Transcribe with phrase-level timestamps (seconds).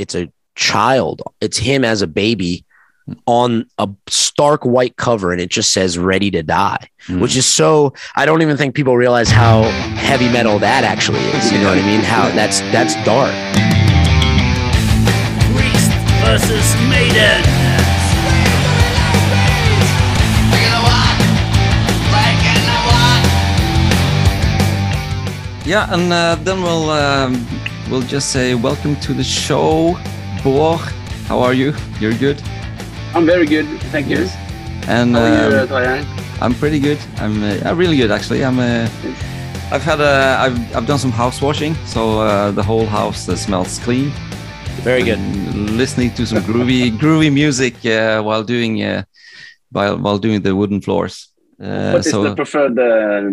[0.00, 1.22] it's a child.
[1.40, 2.64] It's him as a baby
[3.26, 7.18] on a stark white cover and it just says ready to die Mm.
[7.20, 9.62] which is so i don't even think people realize how
[10.08, 13.32] heavy metal that actually is you know what i mean how that's that's dark
[15.50, 15.90] Priest
[16.22, 17.42] versus Maiden.
[25.64, 27.46] Yeah, and uh, then we'll um,
[27.90, 29.98] we'll just say welcome to the show,
[30.42, 30.76] Bor.
[31.26, 31.74] How are you?
[32.00, 32.40] You're good.
[33.14, 34.28] I'm very good, thank you.
[34.88, 36.06] And How are you, uh, um,
[36.40, 36.98] I'm pretty good.
[37.18, 38.44] I'm uh, really good actually.
[38.44, 38.58] I'm.
[38.58, 38.88] Uh,
[39.72, 40.36] I've had a.
[40.40, 44.12] I've I've done some house washing, so uh, the whole house uh, smells clean.
[44.82, 49.02] very good And listening to some groovy groovy music uh, while doing uh,
[49.72, 51.28] while while doing the wooden floors.
[51.60, 53.30] Uh, What is so the preferred uh,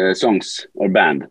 [0.00, 1.26] uh, songs or band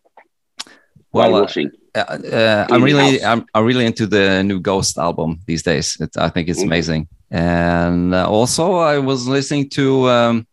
[1.11, 1.71] while well, uh, watching?
[1.95, 1.99] Uh,
[2.33, 3.23] uh, I'm really.
[3.23, 5.97] I'm, I'm really into the new Ghost album these days.
[5.99, 6.65] It, I think it's Mhm.
[6.67, 7.07] amazing.
[7.31, 10.47] And uh, also, I was listening to um,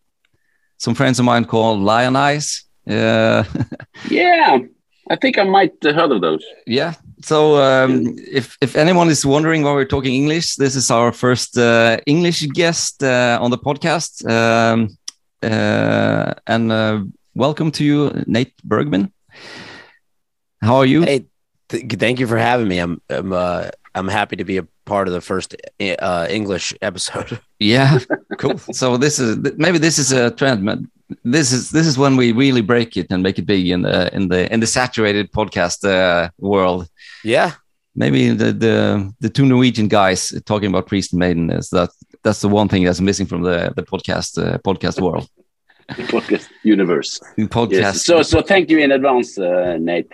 [0.78, 2.62] some friends of mine called Lionize.
[2.88, 3.44] Uh,
[4.10, 4.58] Yeah,
[5.10, 6.44] I think I might have heard of those.
[6.66, 6.94] yeah.
[7.24, 11.56] So um, if if anyone is wondering why we're talking English, this is our first
[11.56, 14.24] uh, English guest uh, on the podcast.
[14.28, 14.88] Um,
[15.42, 17.04] uh, and uh,
[17.34, 19.12] welcome to you, Nate Bergman.
[20.62, 21.02] How are you?
[21.02, 21.26] hey
[21.72, 23.64] th- thank you for having me i'm i'm uh
[23.96, 27.30] i'm happy to be a part of the first uh english episode
[27.74, 27.98] Yeah,
[28.38, 28.58] cool.
[28.58, 30.62] so this is maybe this is a trend.
[30.64, 30.90] man.
[31.36, 33.98] This is this is when we really break it and make it big in the
[34.16, 36.88] in the in the saturated podcast uh, world.
[37.22, 37.50] yeah
[37.94, 38.76] Maybe the the
[39.20, 40.20] the two Norwegian guys
[40.50, 41.90] talking about Priest and Maiden is that
[42.24, 45.26] that's the one thing that's missing from the the podcast uh, podcast world.
[46.14, 47.20] Podcast universe.
[47.38, 47.70] Podcast.
[47.86, 48.04] Yes.
[48.04, 50.10] So, so thank you in advance, uh, Nate.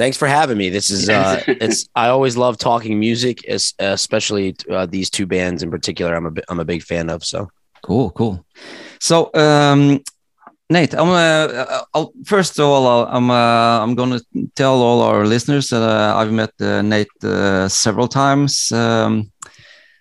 [0.00, 3.36] Thanks for having me this is uh it's i always love talking music
[3.78, 7.50] especially uh, these two bands in particular i'm a i'm a big fan of so
[7.82, 8.44] Cool, cool.
[9.00, 10.00] So, um,
[10.68, 15.02] Nate, I'm uh, I'll, first of all, I'll, I'm uh, I'm going to tell all
[15.02, 18.70] our listeners that uh, I've met uh, Nate uh, several times.
[18.70, 19.32] Um,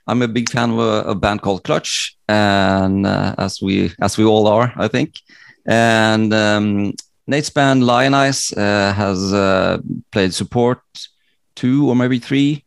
[0.06, 4.18] I'm a big fan of a, a band called Clutch, and uh, as we as
[4.18, 5.16] we all are, I think.
[5.66, 6.94] And um,
[7.30, 9.78] Nate's band Lionize uh, has uh,
[10.12, 10.82] played support
[11.56, 12.66] two or maybe three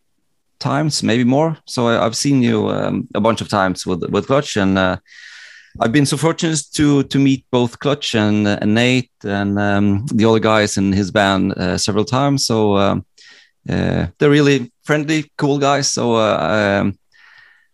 [0.61, 1.59] times, maybe more.
[1.67, 4.97] So I, I've seen you um, a bunch of times with with Clutch, and uh,
[5.81, 10.25] I've been so fortunate to to meet both Clutch and, and Nate and um, the
[10.25, 12.47] other guys in his band uh, several times.
[12.47, 13.05] So um,
[13.69, 15.91] uh, they're really friendly, cool guys.
[15.91, 16.99] So uh, um,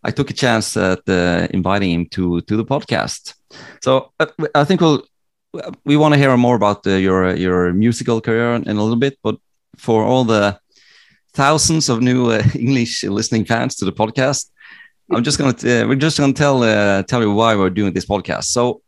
[0.02, 1.06] I took a chance at
[1.52, 3.34] inviting him to to the podcast.
[3.82, 4.12] So
[4.54, 5.02] I think we'll
[5.84, 9.18] we want to hear more about uh, your your musical career in a little bit,
[9.22, 9.36] but
[9.76, 10.58] for all the
[11.32, 14.50] thousands of new uh, English listening fans to the podcast,
[15.10, 18.06] I'm just gonna uh, we're just gonna tell uh, tell you why we're doing this
[18.06, 18.44] podcast.
[18.44, 18.82] So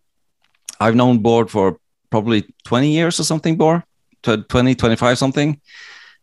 [0.80, 1.78] I've known Board for
[2.10, 3.82] probably 20 years or something, Board,
[4.22, 5.60] Tw- 20, 25 something.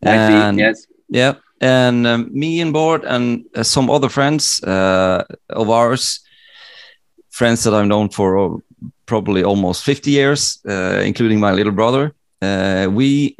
[0.05, 0.57] I see.
[0.59, 0.85] Yes.
[1.09, 6.19] Yeah, and um, me and Board and uh, some other friends uh, of ours,
[7.29, 8.57] friends that I've known for uh,
[9.07, 12.13] probably almost 50 years, uh, including my little brother.
[12.41, 13.33] Uh, we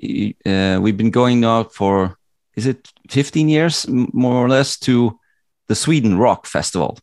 [0.46, 2.18] uh, we've been going out for
[2.56, 5.20] is it 15 years more or less to
[5.68, 6.98] the Sweden Rock Festival.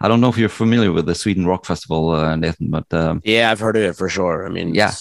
[0.00, 3.20] I don't know if you're familiar with the Sweden Rock Festival, uh, Nathan, but um,
[3.24, 4.92] yeah i've heard of it for sure i mean Yeah.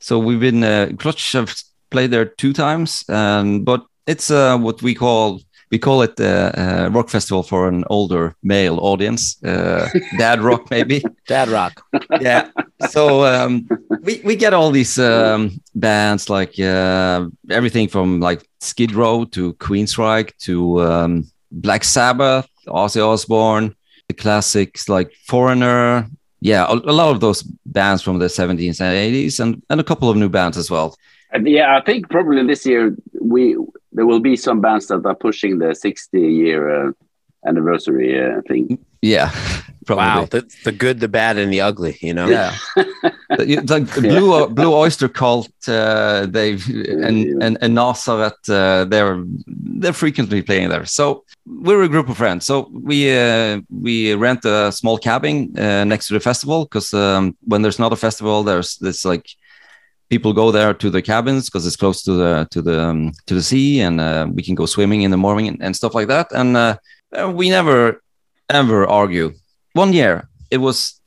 [0.00, 1.54] so we've been uh, Clutch have
[1.90, 5.40] played there two times, and but it's uh, what we call
[5.70, 9.88] we call it uh, uh, rock festival for an older male audience, uh,
[10.18, 11.02] dad rock maybe.
[11.26, 11.82] dad rock
[12.20, 12.50] yeah.
[12.88, 13.68] So um,
[14.02, 19.54] we we get all these um, bands like uh, everything from like Skid Row to
[19.54, 23.74] Queensryche to um, Black Sabbath, Ozzy Osbourne,
[24.08, 26.08] the classics like Foreigner.
[26.42, 29.84] Yeah, a, a lot of those bands from the 70s and 80s, and, and a
[29.84, 30.96] couple of new bands as well.
[31.32, 33.56] And yeah, I think probably this year we
[33.92, 36.92] there will be some bands that are pushing the 60 year uh,
[37.46, 38.78] anniversary uh, thing.
[39.02, 39.30] Yeah,
[39.86, 40.04] probably.
[40.04, 42.54] wow the, the good the bad and the ugly you know Yeah,
[43.36, 46.64] The- you- like the Blue Blue Oyster Cult, uh, they've
[47.06, 49.24] and and and Nazareth, uh, they're
[49.80, 50.84] they're frequently playing there.
[50.84, 52.44] So we're a group of friends.
[52.44, 57.36] So we uh, we rent a small cabin uh, next to the festival because um,
[57.46, 59.26] when there's not a festival, there's this like
[60.10, 63.34] people go there to the cabins because it's close to the to the um, to
[63.34, 66.08] the sea and uh, we can go swimming in the morning and, and stuff like
[66.08, 66.26] that.
[66.32, 66.76] And uh,
[67.32, 68.02] we never
[68.50, 69.32] ever argue.
[69.72, 71.00] One year it was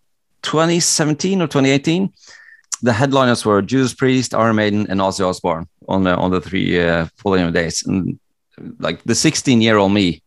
[0.43, 2.11] 2017 or 2018.
[2.81, 6.81] The headliners were Judas Priest, Iron Maiden, and Ozzy Osbourne on the on the three
[6.81, 7.83] uh, following days.
[7.85, 8.19] And
[8.79, 10.21] like the 16 year old me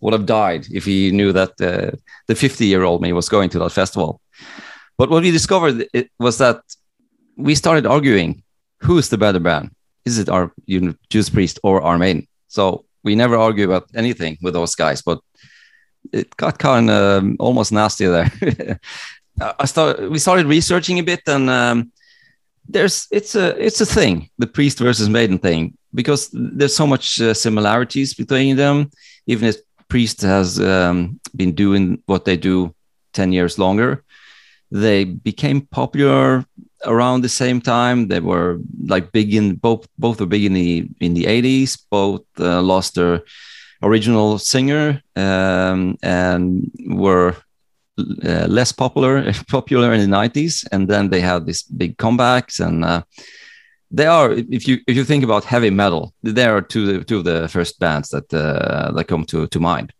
[0.00, 3.50] would have died if he knew that uh, the 50 year old me was going
[3.50, 4.20] to that festival.
[4.96, 5.86] But what we discovered
[6.18, 6.60] was that
[7.42, 8.42] we started arguing
[8.80, 9.70] who is the better band?
[10.04, 12.26] Is it our you know, Judas Priest or our Maiden?
[12.48, 15.20] So we never argue about anything with those guys, but
[16.12, 18.30] it got kind of um, almost nasty there.
[19.40, 21.92] I started, we started researching a bit, and um,
[22.68, 27.20] there's it's a it's a thing, the Priest versus Maiden thing, because there's so much
[27.20, 28.90] uh, similarities between them.
[29.26, 29.56] Even if
[29.88, 32.74] Priest has um, been doing what they do
[33.12, 34.04] ten years longer,
[34.70, 36.44] they became popular
[36.84, 38.08] around the same time.
[38.08, 41.78] They were like big in both both were big in the in the 80s.
[41.90, 43.22] Both uh, lost their
[43.82, 47.36] original singer um, and were
[47.98, 52.84] uh, less popular popular in the 90s and then they had these big comebacks and
[52.84, 53.02] uh,
[53.90, 57.24] they are if you if you think about heavy metal they are two two of
[57.24, 59.92] the first bands that uh, that come to to mind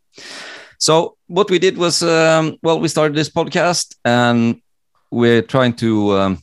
[0.78, 4.60] so what we did was um, well we started this podcast and
[5.10, 6.38] we're trying to um,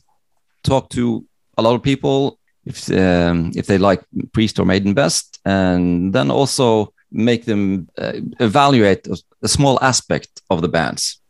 [0.62, 1.24] talk to
[1.56, 4.02] a lot of people if um, if they like
[4.32, 10.42] priest or maiden best and then also make them uh, evaluate a, a, small aspect
[10.50, 11.20] of the bands.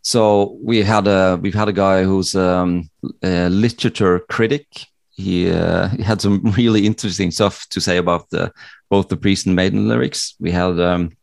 [0.00, 2.90] So we had a we've had a guy who's um,
[3.22, 4.66] a literature critic.
[5.10, 8.52] He, uh, he had some really interesting stuff to say about the,
[8.90, 10.34] both the priest and maiden lyrics.
[10.40, 11.16] We had um,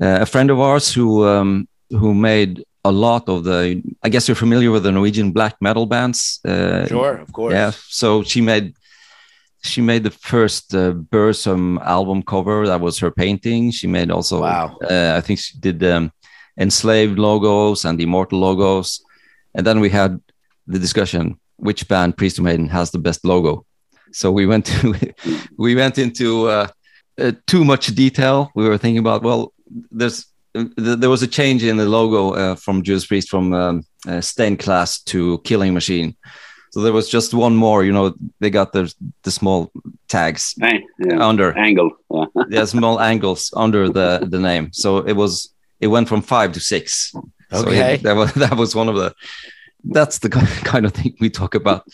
[0.00, 3.82] a friend of ours who um, who made a lot of the.
[4.02, 6.40] I guess you're familiar with the Norwegian black metal bands.
[6.44, 7.52] Uh, sure, of course.
[7.52, 7.72] Yeah.
[7.88, 8.74] So she made
[9.62, 12.66] she made the first uh, Burzum album cover.
[12.66, 13.70] That was her painting.
[13.70, 14.78] She made also, wow.
[14.82, 16.12] Uh, I think she did um,
[16.58, 19.02] enslaved logos and immortal logos.
[19.54, 20.20] And then we had
[20.66, 23.66] the discussion which band Priest of Maiden has the best logo.
[24.12, 24.94] So we went to
[25.58, 26.68] we went into uh,
[27.18, 28.50] uh, too much detail.
[28.54, 29.52] We were thinking about well,
[29.90, 34.20] there's there was a change in the logo uh, from Judas Priest from um, uh,
[34.20, 36.16] Stained Class to Killing Machine.
[36.72, 37.84] So there was just one more.
[37.84, 38.92] You know, they got the
[39.22, 39.72] the small
[40.08, 40.78] tags yeah.
[41.18, 41.90] under angle.
[42.10, 42.24] Yeah.
[42.48, 44.70] yeah, small angles under the the name.
[44.72, 47.12] So it was it went from five to six.
[47.52, 49.14] Okay, so that was that was one of the.
[49.82, 50.28] That's the
[50.64, 51.86] kind of thing we talk about.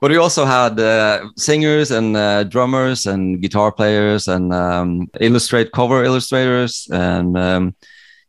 [0.00, 5.72] But we also had uh, singers and uh, drummers and guitar players and um, illustrate
[5.72, 7.74] cover illustrators and um,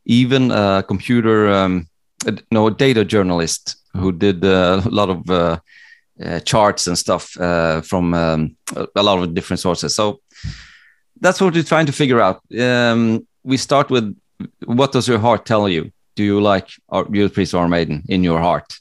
[0.04, 1.86] even a computer um,
[2.50, 5.58] no data journalist who did uh, a lot of uh,
[6.24, 7.30] uh, charts and stuff
[7.86, 8.56] from um,
[8.96, 9.94] a lot of different sources.
[9.94, 10.20] So
[11.20, 12.42] that's what we're trying to figure out.
[12.58, 14.16] Um, we start with
[14.64, 15.92] what does your heart tell you?
[16.16, 18.78] Do you like our Judas Priest or Maiden in your heart?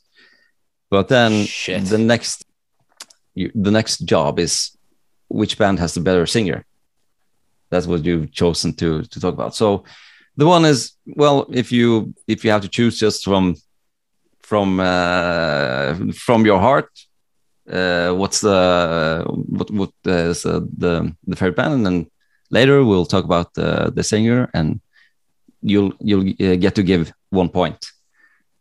[0.90, 1.86] But then Shit.
[1.86, 2.46] the next
[3.36, 4.78] the next job is
[5.28, 6.66] which band has the better singer.
[7.70, 9.56] That's what you've chosen to to talk about.
[9.56, 9.84] So
[10.38, 13.56] the one is well, if you if you have to choose just from
[14.42, 16.90] from uh, from your heart.
[17.70, 19.24] Uh, what's the
[19.58, 22.08] what what is uh, the the favorite band, and then
[22.50, 24.82] later we'll talk about the the singer, and
[25.62, 27.78] you'll you'll uh, get to give one point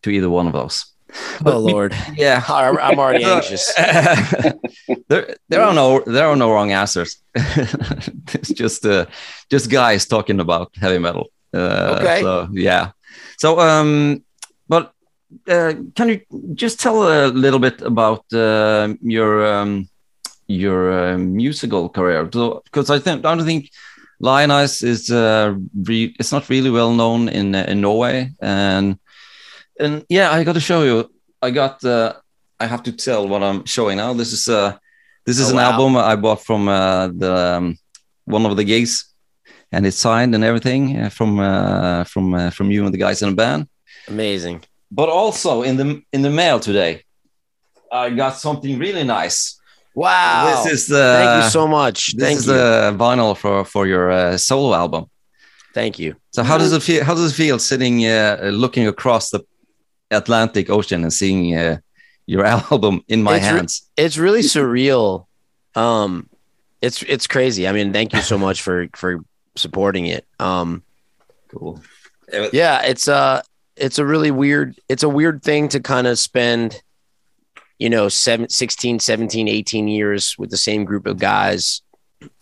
[0.03, 0.85] to either one of those.
[1.43, 3.73] But oh Lord, yeah, I'm already anxious.
[3.75, 7.23] there, there are no, there are no wrong answers.
[7.35, 9.07] it's just, uh,
[9.51, 11.31] just guys talking about heavy metal.
[11.55, 12.21] Uh, okay.
[12.21, 12.91] So yeah.
[13.39, 14.23] So um,
[14.69, 14.93] but
[15.49, 16.21] uh, can you
[16.55, 19.89] just tell a little bit about uh, your um,
[20.47, 22.25] your uh, musical career?
[22.25, 23.71] Because I think I don't think
[24.21, 25.55] Lionize is uh,
[25.87, 28.99] it's not really well known in uh, in Norway, and
[29.79, 31.11] and yeah, I got to show you.
[31.41, 32.15] I got uh,
[32.59, 34.13] I have to tell what I'm showing now.
[34.15, 34.77] This is uh
[35.25, 35.73] this is oh, an wow.
[35.73, 37.79] album I bought from uh, the um,
[38.25, 39.15] one of the gigs,
[39.73, 43.23] and it's signed and everything uh, from uh, from uh, from you and the guys
[43.23, 43.69] in the band.
[44.09, 47.05] Amazing but also in the in the mail today
[47.93, 49.61] i got something really nice
[49.95, 53.65] wow this is the thank you so much this thank is you the vinyl for
[53.65, 55.07] for your uh, solo album
[55.75, 59.31] thank you so how does it feel how does it feel sitting uh, looking across
[59.31, 59.41] the
[60.11, 61.79] atlantic ocean and seeing uh,
[62.27, 63.89] your album in my it's hands.
[63.99, 65.27] re- it's really surreal.
[65.75, 66.29] Um
[66.81, 67.67] it's it's crazy.
[67.69, 69.21] I mean thank you so much for for
[69.57, 70.27] supporting it.
[70.39, 70.83] Um
[71.49, 71.81] cool.
[72.53, 73.43] yeah it's uh
[73.77, 76.83] it's a really weird it's a weird thing to kind of spend
[77.79, 81.83] you know seven, 16 17 18 years with the same group of guys.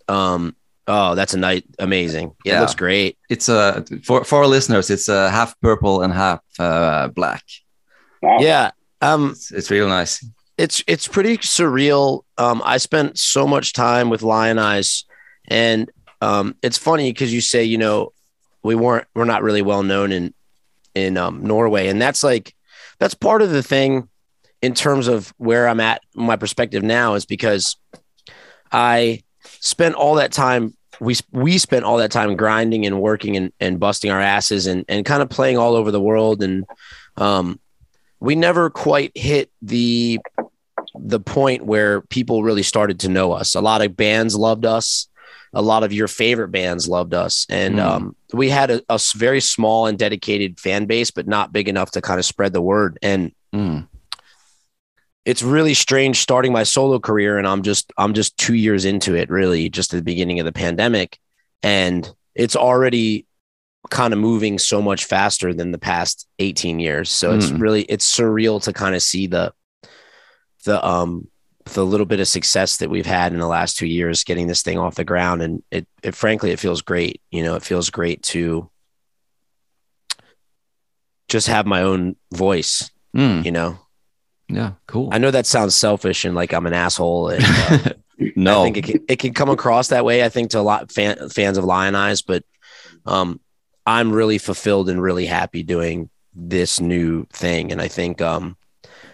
[0.09, 0.55] Um
[0.87, 2.35] oh that's a night amazing.
[2.45, 3.19] Yeah, it looks great.
[3.29, 7.43] It's uh for for our listeners it's uh half purple and half uh black.
[8.23, 8.39] Wow.
[8.41, 8.71] yeah
[9.03, 10.25] um it's, it's real nice.
[10.59, 12.23] it's it's pretty surreal.
[12.39, 15.05] Um i spent so much time with Lionize,
[15.49, 15.91] and
[16.21, 18.13] um, it's funny because you say, you know,
[18.63, 20.35] we weren't, we're not really well known in,
[20.95, 21.89] in um, Norway.
[21.89, 22.55] And that's like,
[22.99, 24.09] that's part of the thing
[24.63, 27.77] in terms of where I'm at, my perspective now is because
[28.73, 29.23] I
[29.67, 30.75] spent all that time.
[31.01, 34.85] We, we spent all that time grinding and working and, and busting our asses and,
[34.89, 36.43] and kind of playing all over the world.
[36.43, 36.65] And
[37.19, 37.61] um,
[38.21, 40.19] we never quite hit the
[40.99, 43.55] the point where people really started to know us.
[43.55, 45.09] A lot of bands loved us.
[45.53, 47.81] A lot of your favorite bands loved us, and Mm.
[47.83, 52.01] um, we had a very small and dedicated fan base, but not big enough to
[52.03, 52.99] kind of spread the word.
[53.03, 53.89] And Mm.
[55.27, 59.15] It's really strange starting my solo career, and I'm just I'm just two years into
[59.15, 61.19] it, really, just at the beginning of the pandemic,
[61.63, 63.27] and it's already
[63.91, 67.11] kind of moving so much faster than the past 18 years.
[67.11, 67.61] So it's Mm.
[67.61, 69.53] really it's surreal to kind of see the
[70.65, 71.29] the um
[71.75, 74.63] the little bit of success that we've had in the last two years getting this
[74.63, 77.91] thing off the ground and it, it frankly it feels great you know it feels
[77.91, 78.71] great to
[81.29, 83.45] just have my own voice Mm.
[83.45, 83.79] you know
[84.49, 85.09] Yeah, cool.
[85.13, 87.79] i know that sounds selfish and like i'm an asshole and uh,
[88.37, 90.25] no, I think it can, it can come across that way.
[90.25, 92.45] I think to a lot fan, fans of Lionize, but
[93.05, 93.41] um,
[93.85, 98.57] I'm really fulfilled and really happy doing this new thing, and I think um,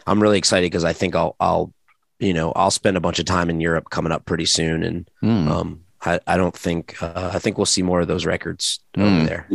[0.06, 1.72] I'm really excited because I think I'll I'll
[2.20, 5.08] you know I'll spend a bunch of time in Europe coming up pretty soon, and
[5.22, 5.48] Mm.
[5.48, 9.02] um, I, I don't think uh, I think we'll see more of those records Mm.
[9.16, 9.48] over there.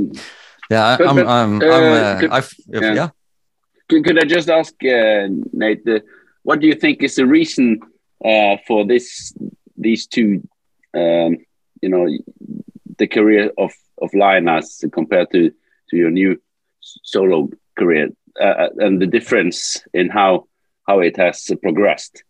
[0.69, 2.93] yeah, I, But- I'm, but, I'm, I'm, uh, uh, I've, yeah.
[2.93, 3.09] yeah.
[3.89, 5.99] Could, I just ask uh, Nate, uh,
[6.43, 7.79] what do you think is the reason
[8.23, 9.33] uh, for this
[9.77, 10.47] these two,
[10.93, 11.37] um,
[11.81, 12.07] you know,
[12.97, 15.51] the career of of Lionize compared to
[15.89, 16.41] to your new
[16.81, 18.09] solo career,
[18.41, 20.47] uh, and the difference in how
[20.87, 22.23] how it has progressed?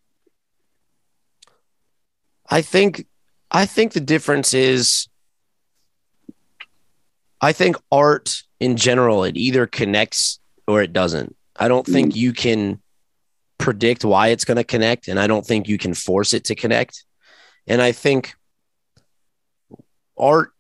[2.49, 3.05] I think
[3.51, 5.07] I think the difference is
[7.39, 11.36] I think art in general it either connects or it doesn't.
[11.57, 11.93] I don't hmm.
[11.93, 12.81] think you can
[13.57, 16.55] predict why it's going to connect and I don't think you can force it to
[16.55, 17.03] connect.
[17.65, 18.35] And I think
[20.17, 20.51] art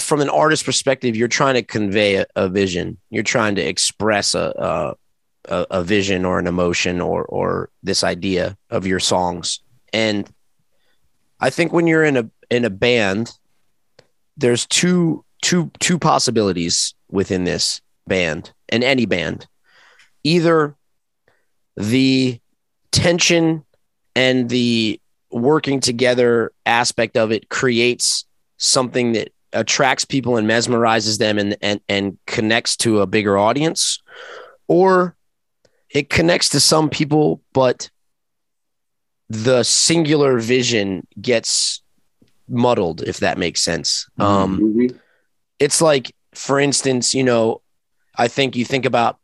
[0.00, 2.98] from an artist perspective you're trying to convey a, a vision.
[3.10, 4.94] You're trying to express a, a
[5.48, 9.60] a a vision or an emotion or or this idea of your songs.
[9.92, 10.28] And
[11.40, 13.32] I think when you're in a in a band,
[14.36, 19.46] there's two two two possibilities within this band and any band.
[20.24, 20.76] Either
[21.76, 22.40] the
[22.90, 23.64] tension
[24.14, 25.00] and the
[25.30, 28.26] working together aspect of it creates
[28.58, 34.00] something that attracts people and mesmerizes them and and and connects to a bigger audience
[34.68, 35.16] or
[35.90, 37.90] it connects to some people but
[39.28, 41.82] the singular vision gets
[42.48, 44.98] muddled if that makes sense um Mhm.
[45.58, 47.60] it's like for instance you know
[48.16, 49.18] i think you think about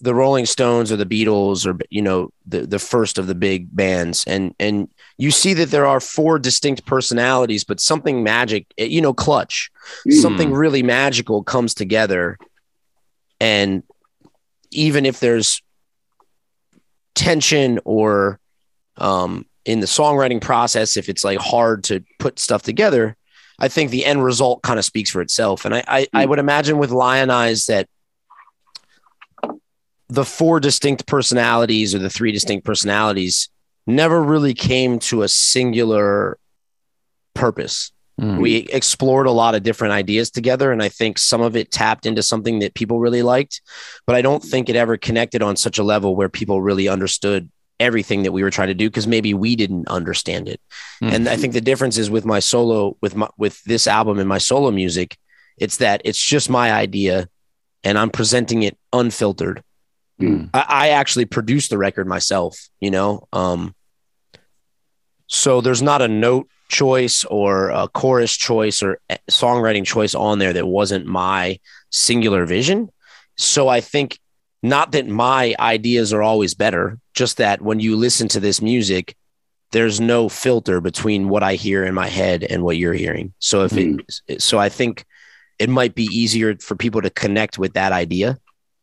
[0.00, 3.74] the rolling stones or the beatles or you know the the first of the big
[3.74, 4.24] bands.
[4.26, 4.88] And and
[5.18, 9.70] you see that there are four distinct personalities but something magic eh, you know clutch
[10.10, 12.38] something really magical comes together.
[13.40, 13.82] And
[14.70, 15.62] even if there's
[17.14, 18.38] tension or
[18.96, 23.16] um, in the songwriting process if it's like hard to put stuff together
[23.58, 25.64] i think the end result kind of speaks for itself.
[25.64, 27.88] And I, I i would imagine with Lionize that
[30.10, 33.48] the four distinct personalities or the three distinct personalities
[33.86, 36.38] never really came to a singular
[37.34, 38.38] purpose Mm.
[38.38, 42.04] we explored a lot of different ideas together and i think some of it tapped
[42.04, 43.62] into something that people really liked
[44.06, 47.48] but i don't think it ever connected on such a level where people really understood
[47.78, 50.60] everything that we were trying to do because maybe we didn't understand it
[51.02, 51.12] Mm.
[51.14, 54.28] and i think the difference is with my solo with my with this album and
[54.28, 55.16] my solo music
[55.56, 57.26] it's that it's just my idea
[57.84, 59.62] and i'm presenting it unfiltered
[60.20, 60.50] Mm.
[60.54, 63.26] I, I actually produced the record myself, you know.
[63.32, 63.74] Um,
[65.26, 69.00] so there's not a note choice or a chorus choice or
[69.30, 71.58] songwriting choice on there that wasn't my
[71.90, 72.90] singular vision.
[73.36, 74.18] So I think
[74.62, 79.16] not that my ideas are always better, just that when you listen to this music,
[79.72, 83.32] there's no filter between what I hear in my head and what you're hearing.
[83.38, 85.04] So if it, so I think
[85.58, 88.38] it might be easier for people to connect with that idea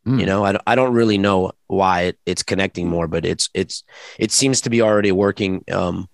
[0.08, 0.20] Mm.
[0.20, 3.50] you know I, don't- I don't really know why it, it's connecting more but it's
[3.54, 3.84] it's
[4.18, 6.08] it seems to be already working um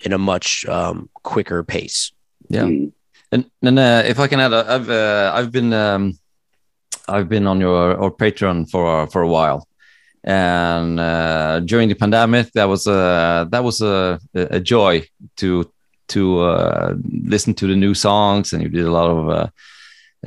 [0.00, 2.12] in a much um quicker pace
[2.48, 2.64] Yeah.
[2.68, 2.92] Mm.
[3.32, 6.18] And and uh, if I can add, uh, I've uh, I've been um,
[7.08, 9.66] I've been on your or Patreon for for a while,
[10.24, 15.64] and uh, during the pandemic, that was a that was a a joy to
[16.08, 19.46] to uh, listen to the new songs, and you did a lot of uh,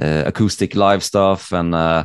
[0.01, 1.51] uh, acoustic live stuff.
[1.53, 2.03] And uh,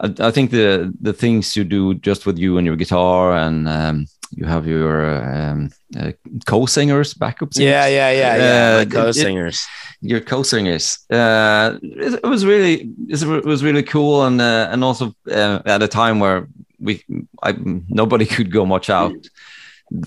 [0.00, 3.68] I, I, think the the things you do just with you and your guitar, and
[3.68, 6.12] um, you have your um, uh,
[6.46, 7.70] co-singers, backup singers.
[7.70, 8.82] Yeah, yeah, yeah, yeah.
[8.82, 9.66] Uh, co-singers.
[10.02, 10.98] It, your co-singers.
[11.10, 15.82] Uh, it, it, was really, it was really cool, and uh, and also uh, at
[15.82, 16.48] a time where
[16.80, 17.02] we,
[17.42, 17.54] I,
[17.88, 19.14] nobody could go much out.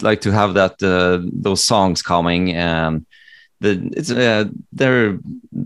[0.01, 3.05] Like to have that uh, those songs coming and
[3.61, 5.19] the it's uh, they're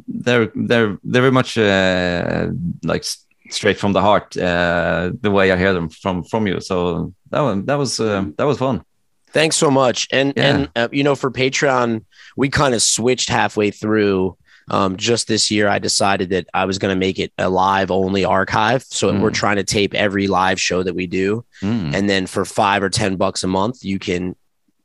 [0.07, 2.47] they're they're they're very much uh,
[2.83, 3.05] like
[3.53, 6.59] straight from the heart uh, the way I hear them from from you.
[6.59, 8.83] So that one that was uh, that was fun.
[9.31, 10.07] Thanks so much.
[10.11, 10.43] And yeah.
[10.43, 12.05] and uh, you know for Patreon
[12.35, 14.37] we kind of switched halfway through.
[14.69, 17.91] Um, just this year, I decided that I was going to make it a live
[17.91, 18.83] only archive.
[18.83, 19.19] So mm.
[19.19, 21.93] we're trying to tape every live show that we do, mm.
[21.93, 24.35] and then for five or ten bucks a month, you can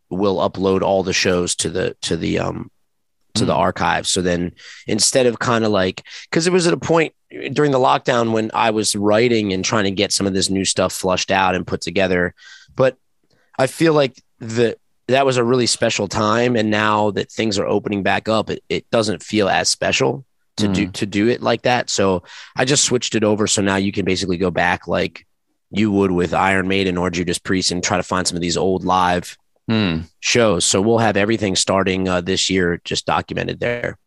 [0.08, 2.70] we'll upload all the shows to the to the um
[3.36, 3.60] to the hmm.
[3.60, 4.06] archive.
[4.06, 4.52] So then
[4.86, 8.50] instead of kind of like, because it was at a point during the lockdown when
[8.54, 11.66] I was writing and trying to get some of this new stuff flushed out and
[11.66, 12.34] put together.
[12.74, 12.96] But
[13.58, 14.76] I feel like the
[15.08, 16.56] that was a really special time.
[16.56, 20.24] And now that things are opening back up, it, it doesn't feel as special
[20.56, 20.74] to mm.
[20.74, 21.90] do to do it like that.
[21.90, 22.22] So
[22.56, 23.46] I just switched it over.
[23.46, 25.26] So now you can basically go back like
[25.70, 28.56] you would with Iron Maiden or Judas Priest and try to find some of these
[28.56, 29.36] old live
[29.70, 30.04] mm.
[30.20, 30.64] shows.
[30.64, 33.98] So we'll have everything starting uh, this year just documented there.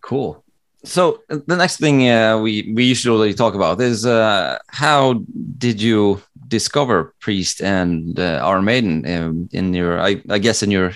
[0.00, 0.43] Cool.
[0.84, 5.24] So the next thing uh, we we usually talk about is uh, how
[5.58, 10.92] did you discover Priest and uh, Maiden in, in your I, I, guess in your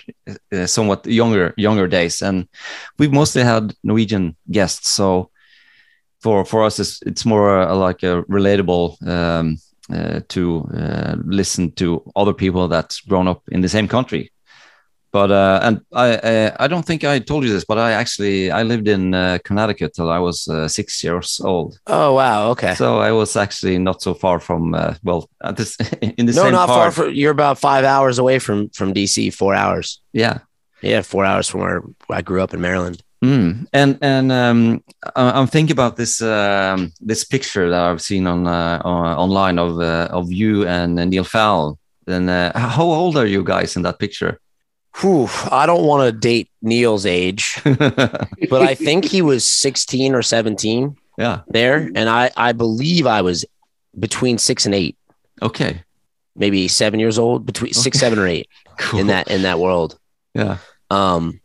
[0.53, 2.47] uh, somewhat younger younger days, and
[2.99, 5.31] we've mostly had Norwegian guests, so
[6.21, 9.57] for for us it's, it's more uh, like a relatable um,
[9.91, 14.31] uh, to uh, listen to other people that's grown up in the same country.
[15.11, 18.51] But uh, and I, I, I don't think I told you this, but I actually
[18.51, 21.79] I lived in uh, Connecticut till I was uh, six years old.
[21.87, 22.75] Oh wow, okay.
[22.75, 26.53] So I was actually not so far from well at this in the no, same
[26.53, 26.95] not part.
[26.95, 27.07] far.
[27.07, 29.33] From, you're about five hours away from from DC.
[29.33, 30.01] Four hours.
[30.13, 30.39] Yeah,
[30.83, 33.03] yeah, four hours from where I grew up in Maryland.
[33.25, 33.67] Mm.
[33.73, 34.85] And and um,
[35.17, 40.09] I'm thinking about this um, this picture that I've seen on, uh, online of uh,
[40.11, 41.77] of you and Neil Fallon.
[42.07, 44.41] And uh, how old are you guys in that picture?
[44.97, 50.23] Whew, I don't want to date Neil's age, but I think he was 16 or
[50.23, 50.97] 17.
[51.17, 53.45] Yeah, there, and I I believe I was
[53.99, 54.97] between six and eight.
[55.43, 55.83] Okay,
[56.37, 57.81] maybe seven years old, between okay.
[57.81, 58.49] six, seven, or eight
[58.79, 59.01] cool.
[59.01, 59.99] in that in that world.
[60.35, 60.59] Yeah.
[60.91, 61.41] Um,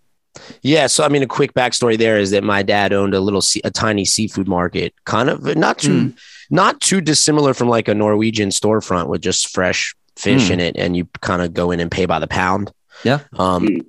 [0.61, 3.41] yeah, so I mean, a quick backstory there is that my dad owned a little,
[3.63, 6.17] a tiny seafood market, kind of not too, mm.
[6.49, 10.51] not too dissimilar from like a Norwegian storefront with just fresh fish mm.
[10.51, 12.71] in it, and you kind of go in and pay by the pound.
[13.03, 13.19] Yeah.
[13.37, 13.81] Um,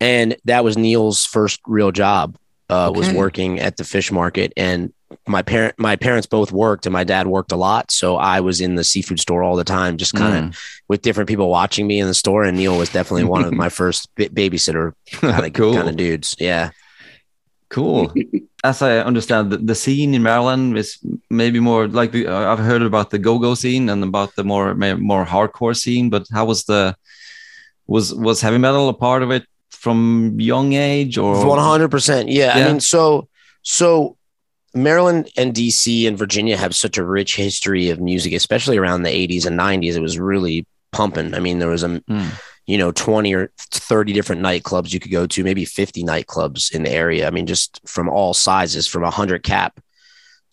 [0.00, 2.36] and that was Neil's first real job.
[2.70, 2.98] Uh, okay.
[2.98, 4.92] was working at the fish market, and
[5.26, 8.60] my parent my parents both worked and my dad worked a lot so i was
[8.60, 10.58] in the seafood store all the time just kind of mm.
[10.88, 13.68] with different people watching me in the store and neil was definitely one of my
[13.68, 15.74] first b- babysitter kind of cool.
[15.74, 16.70] kind of dudes yeah
[17.68, 18.12] cool
[18.64, 20.98] as i understand the, the, scene in maryland is
[21.30, 24.74] maybe more like the, uh, i've heard about the go-go scene and about the more
[24.74, 26.94] more hardcore scene but how was the
[27.88, 32.64] was was heavy metal a part of it from young age or 100% yeah, yeah.
[32.64, 33.28] i mean so
[33.62, 34.16] so
[34.74, 39.10] Maryland and DC and Virginia have such a rich history of music, especially around the
[39.10, 39.94] 80s and 90s.
[39.94, 41.34] It was really pumping.
[41.34, 42.30] I mean, there was a, mm.
[42.66, 46.82] you know, 20 or 30 different nightclubs you could go to, maybe 50 nightclubs in
[46.82, 47.26] the area.
[47.26, 49.80] I mean, just from all sizes, from a 100 cap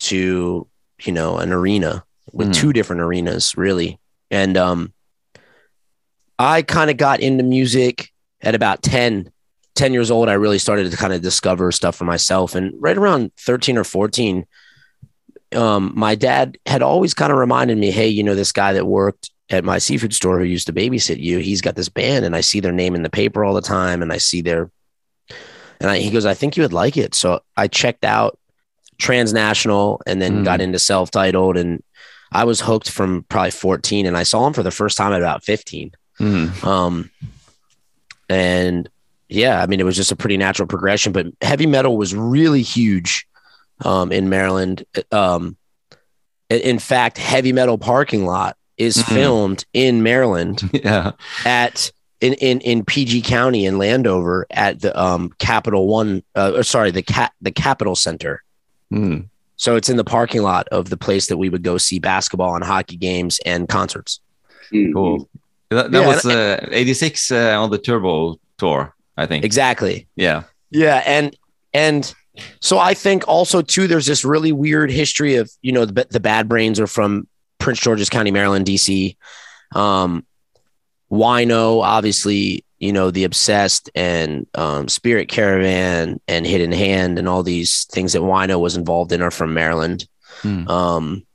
[0.00, 0.66] to,
[1.02, 2.54] you know, an arena with mm.
[2.54, 3.98] two different arenas, really.
[4.30, 4.92] And um,
[6.38, 9.30] I kind of got into music at about 10
[9.76, 12.54] 10 years old, I really started to kind of discover stuff for myself.
[12.54, 14.46] And right around 13 or 14,
[15.54, 18.86] um, my dad had always kind of reminded me, hey, you know, this guy that
[18.86, 22.34] worked at my seafood store who used to babysit you, he's got this band and
[22.34, 24.70] I see their name in the paper all the time and I see their,
[25.80, 27.14] and I, he goes, I think you would like it.
[27.14, 28.38] So I checked out
[28.98, 30.44] transnational and then mm.
[30.44, 31.82] got into self titled and
[32.32, 35.20] I was hooked from probably 14 and I saw him for the first time at
[35.20, 35.92] about 15.
[36.20, 36.64] Mm.
[36.64, 37.10] Um,
[38.28, 38.88] and
[39.28, 42.62] yeah, I mean, it was just a pretty natural progression, but heavy metal was really
[42.62, 43.26] huge
[43.84, 44.84] um, in Maryland.
[45.12, 45.56] Um,
[46.48, 49.14] in fact, heavy metal parking lot is mm-hmm.
[49.14, 51.12] filmed in Maryland yeah.
[51.44, 56.90] at in, in, in PG County in Landover at the um, Capital One, uh, sorry,
[56.90, 58.42] the cat the Capital Center.
[58.92, 59.28] Mm.
[59.56, 62.54] So it's in the parking lot of the place that we would go see basketball
[62.54, 64.20] and hockey games and concerts.
[64.70, 65.28] Cool.
[65.70, 68.94] That, that yeah, was uh, 86 uh, on the Turbo tour.
[69.16, 69.44] I think.
[69.44, 70.08] Exactly.
[70.14, 70.44] Yeah.
[70.70, 71.36] Yeah, and
[71.72, 72.12] and
[72.60, 76.20] so I think also too, there's this really weird history of you know the, the
[76.20, 79.16] Bad Brains are from Prince George's County, Maryland, D.C.
[79.74, 80.26] Um,
[81.10, 87.42] Wino, obviously, you know the Obsessed and um, Spirit Caravan and Hidden Hand and all
[87.42, 90.06] these things that Wino was involved in are from Maryland.
[90.42, 90.68] Hmm.
[90.68, 91.26] Um,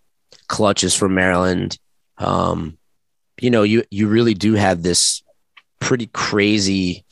[0.47, 1.77] Clutch is from Maryland.
[2.17, 2.77] Um,
[3.41, 5.21] you know, you you really do have this
[5.79, 7.03] pretty crazy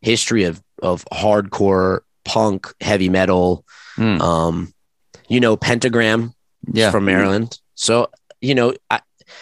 [0.00, 3.64] history of of hardcore punk, heavy metal.
[3.96, 4.20] Mm.
[4.20, 4.74] Um,
[5.28, 6.34] you know, Pentagram
[6.72, 6.90] Yeah.
[6.90, 7.58] from Maryland.
[7.74, 8.08] So,
[8.40, 9.00] you know, I,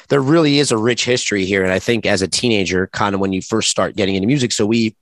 [0.08, 1.62] there really is a rich history here.
[1.62, 4.52] And I think as a teenager, kind of when you first start getting into music,
[4.52, 4.94] so we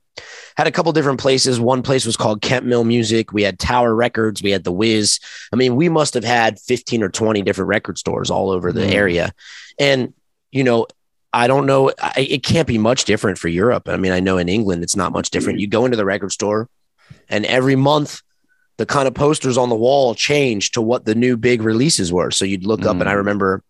[0.57, 1.59] had a couple different places.
[1.59, 3.31] One place was called Kemp Mill Music.
[3.33, 4.41] We had Tower Records.
[4.43, 5.19] We had The Whiz.
[5.53, 8.81] I mean, we must have had 15 or 20 different record stores all over the
[8.81, 8.91] Mm.
[8.93, 9.31] area.
[9.79, 10.13] And,
[10.51, 10.87] you know,
[11.31, 11.91] I don't know.
[12.01, 13.87] I, it can't be much different for Europe.
[13.87, 15.59] I mean, I know in England it's not much different.
[15.59, 16.69] You go into the record store,
[17.29, 18.21] and every month
[18.77, 22.31] the kind of posters on the wall change to what the new big releases were.
[22.31, 23.17] So you'd look up, and I Mm.
[23.17, 23.61] remember,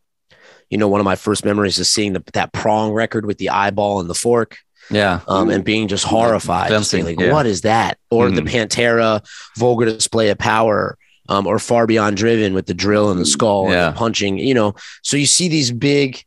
[0.70, 3.50] you know, one of my first memories is seeing the, that prong record with the
[3.50, 4.58] eyeball and the fork,
[4.92, 5.22] Yeah.
[5.28, 7.32] um, and being just horrified, just being like, yeah.
[7.34, 8.50] "What is that?" Or the Mhm.
[8.70, 9.26] Pantera
[9.58, 10.98] vulgar display of power.
[11.28, 14.56] Um, or far beyond driven with the drill and the skull and the punching, you
[14.56, 14.74] know.
[15.04, 16.24] So you see these big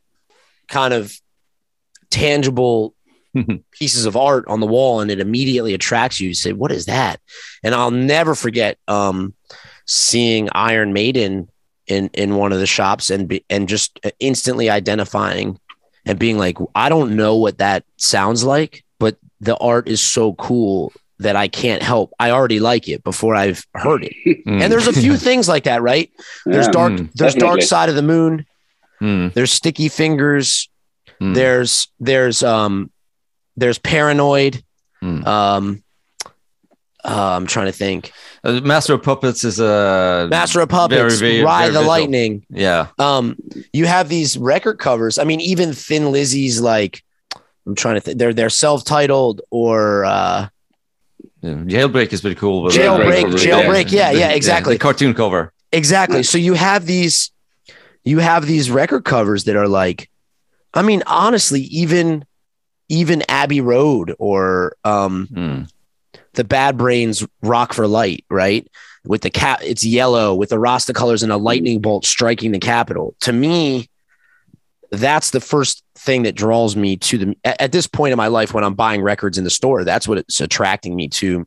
[0.68, 1.12] kind of
[2.12, 2.94] tangible
[3.72, 6.28] pieces of art on the wall and it immediately attracts you.
[6.28, 7.18] You say, What is that?
[7.64, 9.34] And I'll never forget um,
[9.86, 11.48] seeing Iron Maiden
[11.86, 15.58] in in one of the shops and be, and just instantly identifying
[16.04, 20.34] and being like, I don't know what that sounds like, but the art is so
[20.34, 22.12] cool that I can't help.
[22.18, 24.12] I already like it before I've heard it.
[24.46, 24.60] Mm.
[24.60, 26.10] And there's a few things like that, right?
[26.44, 26.72] There's Yeah.
[26.72, 28.44] dark, Mm, there's dark side of the moon.
[29.00, 29.32] Mm.
[29.32, 30.68] There's sticky fingers.
[31.22, 31.34] Mm.
[31.34, 32.90] There's there's um
[33.56, 34.62] there's paranoid.
[35.02, 35.26] Mm.
[35.26, 35.82] Um,
[37.04, 38.12] uh, I'm trying to think.
[38.44, 41.88] Uh, Master of Puppets is a Master of Puppets, very, very, Ride very the visual.
[41.88, 42.46] Lightning.
[42.50, 42.86] Yeah.
[42.98, 43.36] Um,
[43.72, 45.18] you have these record covers.
[45.18, 47.02] I mean, even Thin Lizzy's like,
[47.66, 48.18] I'm trying to think.
[48.18, 50.48] They're they're self-titled or uh,
[51.40, 51.54] yeah.
[51.54, 52.64] Jailbreak is pretty cool.
[52.64, 53.24] but- Jailbreak.
[53.24, 53.92] Jailbreak, Jailbreak.
[53.92, 54.74] Yeah, The- yeah, exactly.
[54.74, 55.52] The cartoon cover.
[55.72, 56.22] Exactly.
[56.22, 57.30] So you have these,
[58.04, 60.08] you have these record covers that are like,
[60.74, 62.24] I mean, honestly, even
[62.88, 65.68] even Abbey Road or um, Mm.
[66.34, 68.66] the Bad Brains Rock for Light, right?
[69.04, 72.58] With the cap, it's yellow with the Rasta colors and a lightning bolt striking the
[72.58, 73.14] Capitol.
[73.20, 73.88] To me,
[74.90, 77.36] that's the first thing that draws me to the.
[77.44, 80.18] At, this point in my life, when I'm buying records in the store, that's what
[80.18, 81.46] it's attracting me to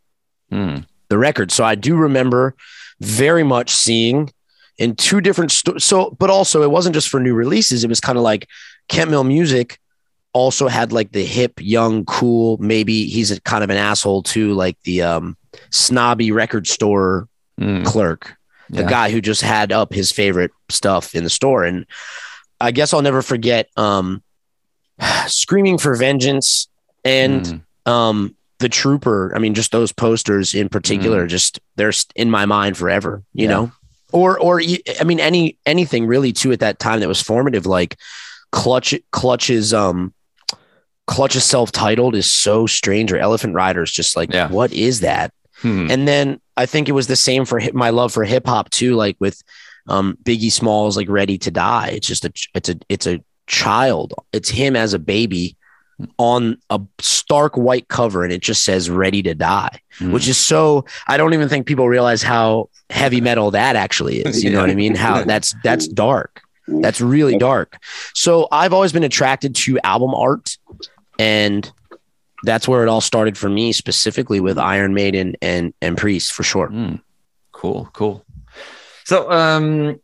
[0.52, 0.86] Mm.
[1.10, 1.52] the record.
[1.52, 2.56] So I do remember
[3.02, 4.32] very much seeing
[4.78, 5.84] in two different stores.
[5.84, 7.84] So, but also it wasn't just for new releases.
[7.84, 8.48] It was kind of like
[8.88, 9.80] Kemp Mill Music
[10.34, 12.58] also had like the hip, young, cool.
[12.58, 15.38] Maybe he's a kind of an asshole too, like the um,
[15.72, 17.28] snobby record store
[17.60, 17.86] Mm.
[17.86, 18.36] clerk,
[18.70, 18.90] the Yeah.
[18.90, 21.64] guy who just had up his favorite stuff in the store.
[21.64, 21.86] And
[22.60, 24.22] I guess I'll never forget um,
[25.28, 26.68] Screaming for Vengeance
[27.04, 27.92] and Mm.
[27.92, 32.76] um the trooper i mean just those posters in particular just they're in my mind
[32.78, 33.50] forever you Mm.
[33.50, 33.56] Yeah.
[33.56, 33.72] know
[34.14, 34.62] or or
[35.00, 37.98] i mean any anything really too at that time that was formative like
[38.56, 40.14] clutch clutches um
[41.08, 43.12] clutches self-titled is so strange.
[43.12, 44.48] Or elephant riders just like Yeah.
[44.50, 45.32] what is that?
[45.64, 45.90] Mm.
[45.90, 48.94] and then i think it was the same for hip, my love for hip-hop too
[48.96, 49.42] like with
[49.88, 51.90] um biggie smalls like ready to die.
[51.96, 54.14] It's just a it's a it's a child.
[54.34, 55.56] It's him as a baby
[56.18, 60.12] on a stark white cover and it just says ready to die Mm.
[60.12, 64.44] which is so i don't even think people realize how heavy metal that actually is.
[64.44, 64.94] You know what i mean?
[64.94, 67.78] How that's that's dark that's really dark
[68.14, 70.58] so i've always been attracted to album art
[71.20, 71.72] and
[72.44, 76.44] that's where it all started for me specifically with iron maiden and and priest for
[76.44, 77.02] sure Mm.
[77.56, 78.26] Cool, cool.
[79.06, 80.00] So um,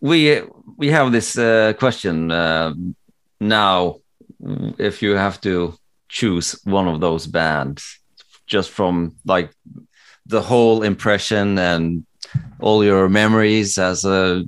[0.00, 0.42] we
[0.76, 2.74] we have this uh, question uh,
[3.40, 3.96] now.
[4.78, 5.74] If you have to
[6.08, 7.98] choose one of those bands,
[8.46, 9.50] just from like
[10.26, 12.04] the whole impression and
[12.60, 14.44] all your memories as a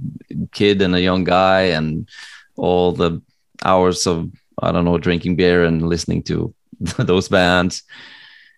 [0.52, 2.08] kid and a young guy, and
[2.56, 3.20] all the
[3.64, 6.54] hours of I don't know drinking beer and listening to
[6.98, 7.82] those bands.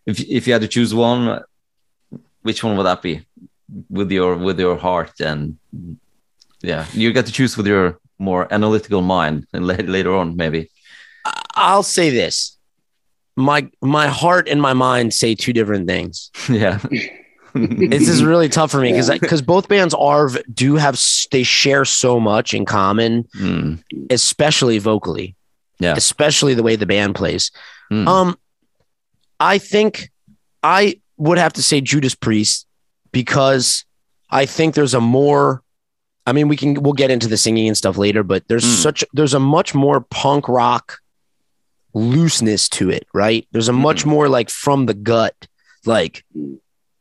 [0.06, 1.42] If if you had to choose one,
[2.42, 3.26] which one would that be?
[3.88, 5.56] With your with your heart and
[6.62, 10.70] yeah, you get to choose with your more analytical mind, and later on maybe.
[11.54, 12.58] i'll say this
[13.36, 16.78] my my heart and my mind say two different things yeah.
[17.54, 19.18] This is really tough for me because Yeah.
[19.18, 25.36] because both bands are do have they share so much in common Mm, especially vocally
[25.78, 25.94] Yeah.
[25.96, 27.50] especially the way the band plays
[27.92, 28.36] mm, um
[29.40, 30.10] I think
[30.62, 32.66] I would have to say Judas Priest
[33.12, 33.84] because
[34.30, 35.62] I think there's a more
[36.26, 38.82] I mean we can we'll get into the singing and stuff later, but there's Mm.
[38.82, 40.98] such there's a much more punk rock
[41.92, 43.46] looseness to it, right?
[43.52, 45.34] There's a much more like from the gut,
[45.84, 46.24] like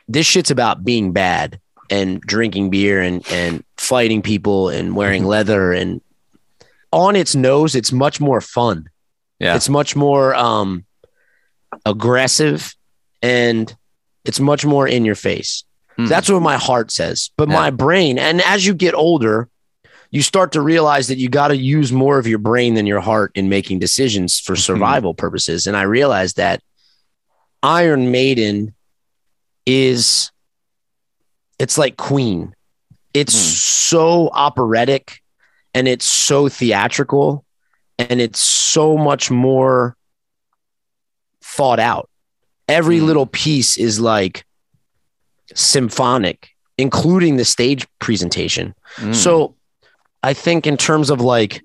[0.08, 5.72] this shit's about being bad and drinking beer and and fighting people and wearing leather
[5.74, 6.02] and
[6.92, 8.88] on its nose, it's much more fun.
[9.40, 9.56] Yeah.
[9.56, 10.86] It's much more um
[11.86, 12.76] aggressive
[13.22, 13.76] and
[14.26, 15.64] it's much more in your face.
[15.98, 16.06] Hmm.
[16.06, 17.32] That's what my heart says.
[17.38, 17.56] But Yeah.
[17.56, 19.50] my brain, and as you get older,
[20.12, 23.00] you start to realize that you got to use more of your brain than your
[23.02, 25.66] heart in making decisions for survival purposes.
[25.66, 26.62] And I realized that
[27.64, 28.74] Iron Maiden
[29.66, 30.32] is
[31.60, 32.54] it's like Queen.
[33.14, 33.40] It's Hmm.
[33.90, 35.22] so operatic
[35.74, 37.46] and it's so theatrical
[38.00, 39.96] and it's so much more
[41.44, 42.10] thought out.
[42.68, 43.06] Every Hmm.
[43.06, 44.46] little piece is like
[45.54, 48.74] symphonic, including the stage presentation.
[48.98, 49.14] Mm.
[49.16, 49.56] So
[50.24, 51.62] I think in terms of like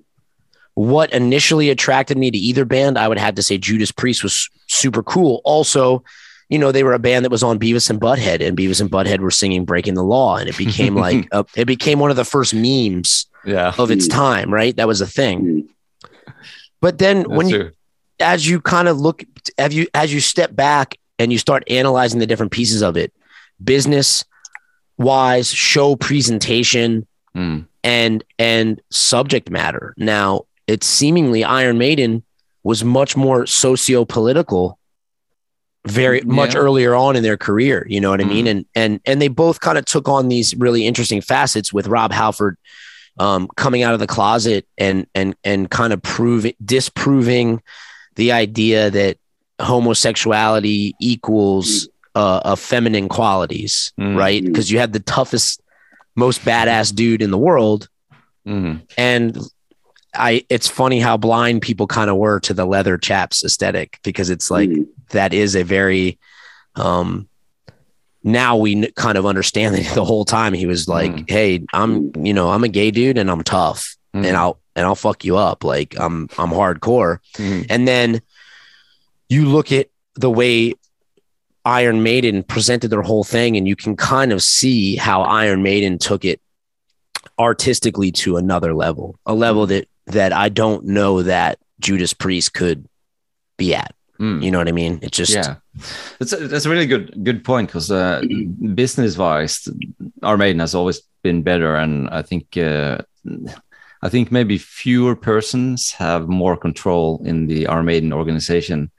[0.75, 4.49] what initially attracted me to either band, I would have to say Judas Priest was
[4.69, 5.41] super cool.
[5.45, 6.05] Also,
[6.49, 8.91] you know, they were a band that was on Beavis and Butthead, and Beavis and
[8.91, 12.17] Butthead were singing "Breaking the Law," and it became like a, it became one of
[12.17, 13.73] the first memes yeah.
[13.79, 14.13] of its Mm.
[14.13, 14.53] time.
[14.55, 15.69] Right, that was a thing.
[16.27, 16.33] Mm.
[16.81, 17.71] But then That's when you true.
[18.21, 19.25] as you kind of look
[19.59, 23.13] have you as you step back and you start analyzing the different pieces of it
[23.63, 24.25] business
[24.97, 27.07] wise show presentation
[27.37, 27.67] Mm.
[27.85, 32.23] and and subject matter now it's seemingly iron maiden
[32.63, 34.78] was much more socio-political
[35.91, 36.61] very much Yeah.
[36.61, 38.51] earlier on in their career you know what i mean Mm.
[38.51, 42.13] and and and they both kind of took on these really interesting facets with rob
[42.13, 42.57] halford
[43.19, 47.61] um, coming out of the closet and and and kind of proving disproving
[48.15, 49.17] the idea that
[49.61, 54.17] homosexuality equals uh, uh, feminine qualities, Mm.
[54.17, 54.45] right?
[54.45, 55.61] Because you had the toughest,
[56.17, 57.89] most badass dude in the world,
[58.47, 58.83] Mm.
[58.97, 59.37] and
[60.19, 60.45] I.
[60.49, 64.51] It's funny how blind people kind of were to the leather chaps aesthetic because it's
[64.51, 64.87] like Mm.
[65.11, 66.19] that is a very
[66.75, 67.29] um
[68.25, 71.31] now we n- kind of understand that the whole time he was like Mm.
[71.31, 74.27] hey i'm you know i'm a gay dude and i'm tough Mm.
[74.27, 77.67] and i'll and i'll fuck you up like i'm i'm hardcore Mm.
[77.71, 78.21] and then
[79.29, 80.75] you look at the way
[81.65, 85.99] iron maiden presented their whole thing and you can kind of see how iron maiden
[85.99, 86.41] took it
[87.39, 92.87] artistically to another level a level that that i don't know that judas priest could
[93.57, 94.43] be at Mm.
[94.43, 94.99] you know what I mean?
[95.01, 95.57] It just yeah,
[96.19, 98.21] that's a, that's a really good good point because uh,
[98.75, 99.69] business wise,
[100.25, 102.99] our maiden has always been better, and I think uh,
[104.03, 108.91] I think maybe fewer persons have more control in the our maiden organization.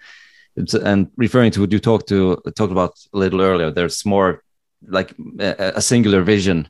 [0.56, 4.42] It's, and referring to what you talked to talked about a little earlier, there's more
[4.88, 6.70] like a, a singular vision,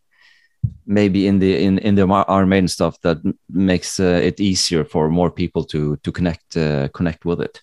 [0.85, 3.17] maybe in the in in the our maiden stuff that
[3.49, 7.61] makes uh, it easier for more people to to connect uh, connect with it.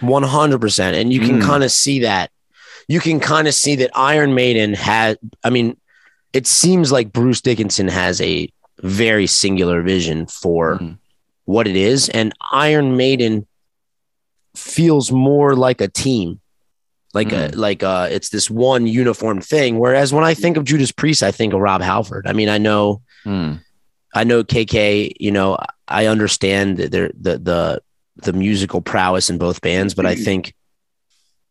[0.00, 1.00] 100%.
[1.00, 1.46] And you can Mm.
[1.46, 2.30] kind of see that.
[2.88, 5.76] You can kind of see that Iron Maiden has I mean,
[6.32, 8.48] it seems like Bruce Dickinson has a
[8.82, 10.98] very singular vision for Mm.
[11.44, 12.08] what it is.
[12.10, 13.46] And Iron Maiden
[14.54, 16.40] feels more like a team.
[17.18, 19.78] Like a like uh it's this one uniform thing.
[19.78, 22.26] Whereas when I think of Judas Priest, I think of Rob Halford.
[22.26, 23.60] I mean, I know Mm.
[24.14, 27.82] I know KK, you know, I understand that there the the
[28.26, 30.54] the musical prowess in both bands, but I think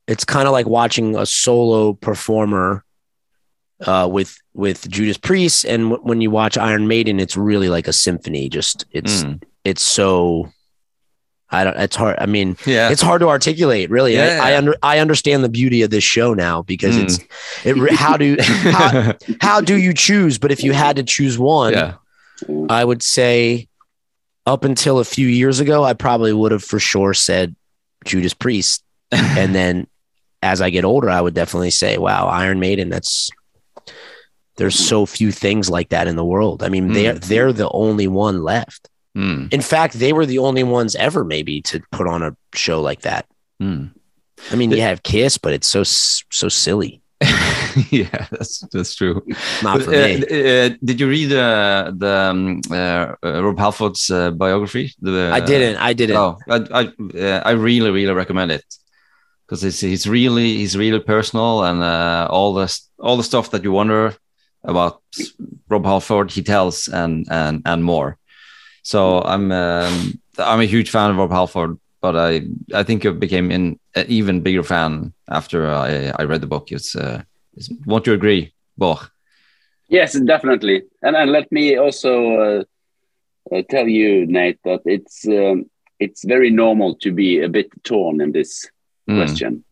[0.08, 2.84] it's kind of like watching a solo performer
[3.86, 7.88] uh, with with Judas Priest, and w- when you watch Iron Maiden, it's really like
[7.88, 8.50] a symphony.
[8.50, 9.44] Just it's Mm.
[9.64, 10.50] it's so
[11.50, 11.78] I don't.
[11.78, 12.18] It's hard.
[12.20, 12.90] I mean, Yeah.
[12.90, 13.90] it's hard to articulate.
[13.90, 14.40] Really, Yeah.
[14.44, 17.04] I, I under I understand the beauty of this show now because Mm.
[17.04, 17.20] it's
[17.66, 17.94] it.
[17.96, 20.38] How do how, how do you choose?
[20.38, 21.94] But if you had to choose one, yeah.
[22.70, 23.68] I would say
[24.46, 27.56] up until a few years ago, I probably would have for sure said
[28.06, 28.84] Judas Priest.
[29.12, 29.88] and then
[30.44, 33.30] as I get older, I would definitely say, wow, Iron Maiden, that's
[34.58, 36.62] there's so few things like that in the world.
[36.64, 38.90] I mean, they're they're the only one left.
[39.18, 39.52] Mm.
[39.52, 43.02] In fact, they were the only ones ever maybe to put on a show like
[43.02, 43.26] that.
[43.60, 43.92] Mm.
[44.52, 47.02] I mean, you have Kiss, but it's so so silly.
[47.90, 49.26] yeah, that's that's true.
[49.64, 50.24] Not for uh, me.
[50.24, 54.94] uh, did you read uh, the um, uh, uh, Rob Halford's uh, biography?
[55.02, 55.78] The, I didn't.
[55.78, 56.18] I didn't.
[56.18, 58.64] Oh, I I, I really really recommend it
[59.48, 63.64] because it's he's really he's really personal and uh, all the all the stuff that
[63.64, 64.14] you wonder
[64.64, 65.02] about
[65.70, 68.20] Rob Halford he tells and and and more.
[68.88, 72.42] So I'm um, I'm a huge fan of Rob Halford, but but I
[72.74, 76.72] I think I became an even bigger fan after I, I read the book.
[76.72, 77.22] It's, uh,
[77.58, 79.10] it's won't you agree, Boch?
[79.90, 80.84] Yes, definitely.
[81.02, 82.64] And and let me also uh,
[83.56, 85.66] uh, tell you, Nate, that it's um,
[86.00, 88.70] it's very normal to be a bit torn in this
[89.10, 89.16] Mm.
[89.20, 89.64] question.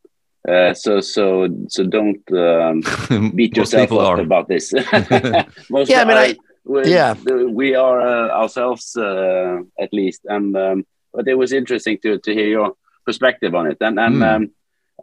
[0.48, 2.82] Uh, so so so don't um,
[3.36, 4.20] beat yourself up are.
[4.20, 4.74] about this.
[5.70, 7.14] Most Yeah, I mean, I- we, yeah.
[7.62, 12.34] we are uh, ourselves uh, at least, and um, but it was interesting to to
[12.34, 12.74] hear your
[13.06, 14.36] perspective on it, and and Mm.
[14.36, 14.52] um,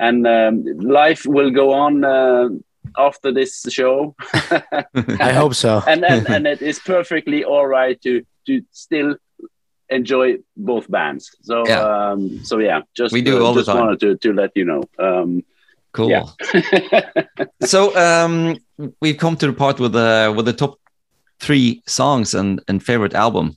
[0.01, 2.49] and um, life will go on uh,
[2.97, 4.15] after this show.
[5.21, 5.83] I hope so.
[5.87, 9.17] and and, and it is perfectly all right to to still
[9.89, 11.31] enjoy both bands.
[11.43, 11.83] So Yeah.
[12.13, 13.81] um, so yeah, just We do uh, all the just time.
[13.81, 14.83] wanted to to let you know.
[14.99, 15.43] Um,
[15.95, 16.09] Cool.
[16.09, 16.25] Yeah.
[17.65, 18.57] so um,
[19.01, 20.79] we've come to the part with the with the top
[21.43, 23.57] three songs and and favorite album.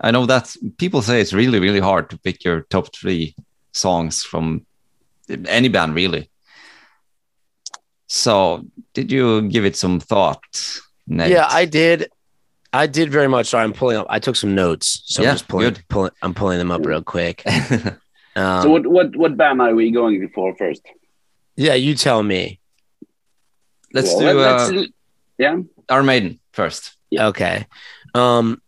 [0.00, 3.34] I know that people say it's really really hard to pick your top three
[3.72, 4.64] songs from
[5.48, 6.28] any band really.
[8.08, 10.42] So did you give it some thought?
[11.06, 11.30] Nate?
[11.30, 12.10] Yeah, I did.
[12.72, 13.46] I did very much.
[13.48, 14.06] Sorry, I'm pulling up.
[14.08, 15.84] I took some notes, so Yeah, I'm just pulling, good.
[15.88, 16.10] pulling.
[16.22, 17.42] I'm pulling them up real quick.
[17.46, 17.98] Um,
[18.62, 20.82] so what what what band are we going for first?
[21.56, 22.60] yeah, you tell me.
[23.92, 24.92] let's Well, do let- uh, let's-
[25.38, 25.56] yeah.
[25.88, 26.96] Iron Maiden first.
[27.10, 27.26] Yeah.
[27.28, 27.66] Okay.
[28.14, 28.60] Um,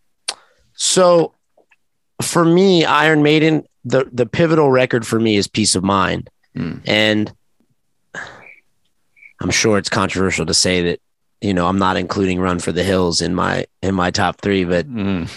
[0.74, 1.34] so
[2.22, 6.80] for me, Iron Maiden, the the pivotal record for me is Piece of Mind, Mm.
[6.86, 7.32] and
[9.40, 11.00] I'm sure it's controversial to say that
[11.40, 14.64] you know I'm not including Run for the Hills in my in my top three,
[14.64, 15.28] but Mm.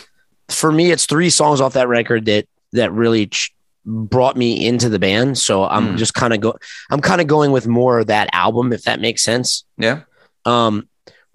[0.49, 3.53] for me, it's three songs off that record that that really ch-
[3.85, 5.37] brought me into the band.
[5.37, 5.97] So I'm Mm.
[5.97, 6.55] just kind of go.
[6.91, 9.63] I'm kind of going with more of that album, if that makes sense.
[9.77, 10.01] Yeah.
[10.45, 10.87] Um,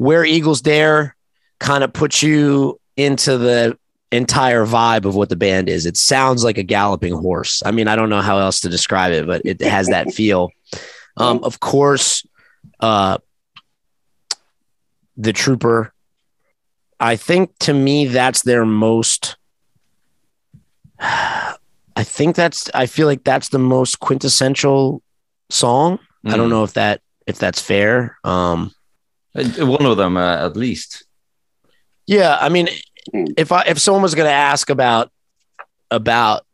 [0.02, 1.14] where Eagles Dare
[1.60, 3.78] kind of puts you into the
[4.10, 5.86] entire vibe of what the band is.
[5.86, 7.62] It sounds like a galloping horse.
[7.64, 10.50] I mean, I don't know how else to describe it, but it has that feel.
[11.16, 12.26] Um, of course,
[12.80, 13.18] uh,
[15.16, 15.92] the Trooper.
[16.98, 19.36] I think to me that's their most.
[20.98, 22.70] I think that's.
[22.74, 25.02] I feel like that's the most quintessential
[25.50, 25.98] song.
[26.24, 26.50] I don't Mm.
[26.50, 28.16] know if that if that's fair.
[28.24, 28.72] Um,
[29.34, 31.04] One of them uh, at least.
[32.06, 32.68] Yeah, I mean,
[33.12, 33.34] Mm.
[33.36, 35.10] if I if someone was going to ask about
[35.90, 36.46] about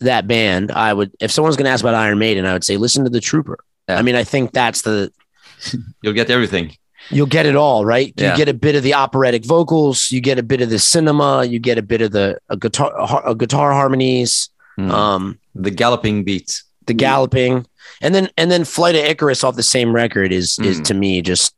[0.00, 1.10] that band, I would.
[1.18, 3.20] If someone was going to ask about Iron Maiden, I would say listen to the
[3.20, 3.58] Trooper.
[3.88, 3.98] Yeah.
[3.98, 5.10] I mean, I think that's the
[6.02, 6.76] You'll get everything.
[7.10, 8.08] you'll get it all right.
[8.16, 11.44] You get a bit of the operatic vocals, you get a bit of the cinema,
[11.44, 12.92] you get a bit of the a guitar
[13.28, 14.90] a guitar harmonies, Mm.
[14.92, 16.62] um, the galloping beats.
[16.86, 17.66] the galloping,
[18.00, 20.84] and then and then Flight of Icarus off the same record is is Mm.
[20.84, 21.52] to me just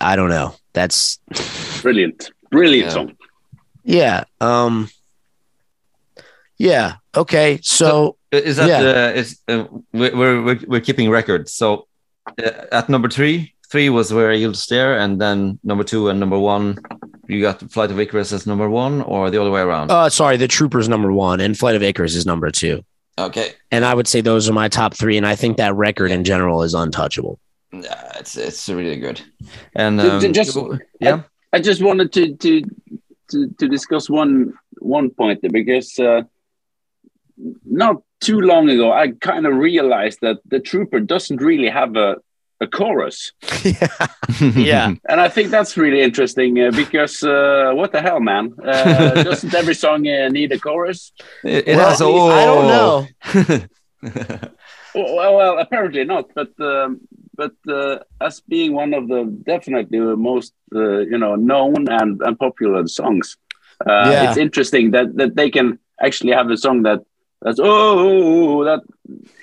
[0.00, 0.54] I don't know.
[0.72, 1.18] That's
[1.82, 2.92] Brilliant, brilliant Yeah.
[2.94, 3.16] song.
[3.84, 4.24] yeah.
[4.40, 4.88] Um,
[6.58, 6.94] yeah.
[7.16, 7.58] Okay.
[7.62, 8.90] So Uh, Is that Yeah.
[8.90, 11.52] uh, is uh, we're, we're we're we're keeping records?
[11.52, 11.88] So
[12.38, 16.38] uh, at number three, three was Where Eagles Dare, and then number two and number
[16.38, 16.78] one,
[17.26, 19.90] you got Flight of Icarus as number one, or the other way around.
[19.90, 22.84] Uh, sorry, the Troopers number one and Flight of Icarus is number two.
[23.18, 25.16] okay, And I would say those are my top three.
[25.16, 27.38] And I think that record in general is untouchable.
[27.72, 29.20] Yeah, it's it's really good.
[29.74, 30.58] And um, just-
[31.00, 32.62] yeah, I just wanted to to
[33.30, 36.22] to, to discuss one one point there because uh,
[37.64, 42.16] not too long ago I kind of realized that the Trooper doesn't really have a
[42.62, 43.32] a chorus,
[44.54, 44.92] Yeah.
[45.08, 48.52] and I think that's really interesting uh, because uh, what the hell, man?
[48.62, 51.12] Uh, doesn't every song uh, need a chorus?
[51.42, 52.02] it, it Well, has.
[52.02, 54.38] Oh, I don't know.
[54.94, 57.00] Well, well apparently not, but um,
[57.34, 62.20] but uh, as being one of the definitely the most uh, you know known and,
[62.22, 63.36] and popular songs,
[63.86, 64.28] uh, Yeah.
[64.28, 67.00] it's interesting that that they can actually have a song that
[67.42, 68.80] that's oh that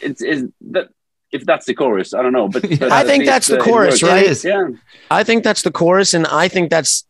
[0.01, 0.89] it's is that
[1.31, 3.63] if that's the chorus, I don't know, but, but I think least, that's the uh,
[3.63, 4.43] chorus, right?
[4.43, 4.69] Yeah,
[5.11, 6.13] I think that's the chorus.
[6.13, 7.03] And I think that's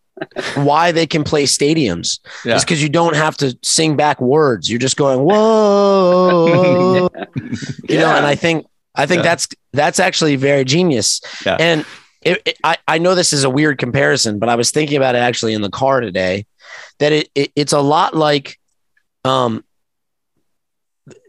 [0.56, 2.20] why they can play stadiums.
[2.44, 2.56] Yeah.
[2.56, 4.70] It's because you don't have to sing back words.
[4.70, 7.10] You're just going, whoa.
[7.90, 8.66] You know, and I think
[8.98, 9.24] I think Yeah.
[9.30, 11.22] that's that's actually very genius.
[11.46, 11.58] Yeah.
[11.60, 11.86] And
[12.22, 15.16] it, it, I I know this is a weird comparison, but I was thinking about
[15.16, 16.46] it actually in the car today.
[17.00, 18.60] That it, it it's a lot like,
[19.24, 19.64] um,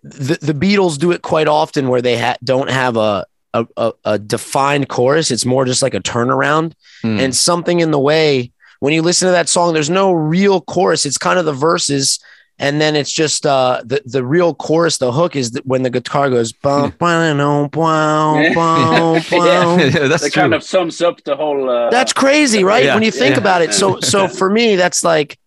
[0.03, 3.93] the the Beatles do it quite often where they ha- don't have a, a a
[4.05, 5.31] a defined chorus.
[5.31, 6.73] It's more just like a turnaround
[7.05, 7.21] Mm.
[7.21, 8.51] and something in the way.
[8.81, 11.05] When you listen to that song, there's no real chorus.
[11.07, 12.19] It's kind of the verses
[12.59, 15.91] and then it's just uh the the real chorus the hook is that when the
[15.91, 19.79] guitar goes bum, bum, bum, bum, bum, bum.
[19.81, 20.43] Yeah, that's that true.
[20.43, 21.69] kind of sums up the whole.
[21.71, 23.41] Uh, that's crazy right Yeah, when you think yeah.
[23.41, 25.39] about it so so for me that's like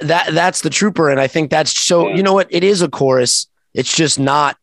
[0.00, 2.08] that that's the trooper, and I think that's so.
[2.08, 2.16] Yeah.
[2.16, 2.48] You know what?
[2.50, 3.46] It is a chorus.
[3.72, 4.56] It's just not.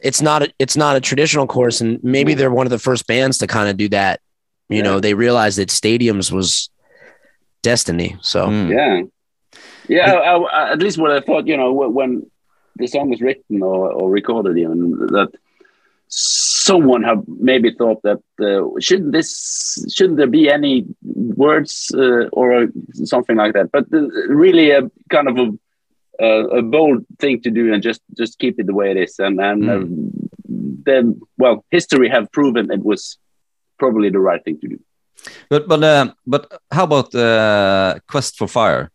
[0.00, 0.42] It's not.
[0.42, 3.46] A, it's not a traditional chorus, and maybe they're one of the first bands to
[3.46, 4.20] kind of do that.
[4.68, 4.82] You Yeah.
[4.82, 6.68] know, they realized that stadiums was
[7.62, 8.16] destiny.
[8.20, 8.70] So Mm.
[8.70, 9.02] Yeah,
[9.88, 10.12] yeah.
[10.12, 12.30] I, I, at least what I thought, you know, when
[12.76, 15.30] the song was written or, or recorded, even that
[16.08, 22.68] someone have maybe thought that uh, shouldn't this shouldn't there be any words uh, or
[23.04, 23.70] something like that?
[23.72, 25.48] But uh, really, a kind of a
[26.20, 29.18] a, a bold thing to do and just just keep it the way it is.
[29.18, 29.84] And and uh,
[30.84, 33.18] then, well, history have proven it was
[33.78, 34.80] probably the right thing to do.
[35.50, 38.90] But but uh, but how about uh, Quest for Fire?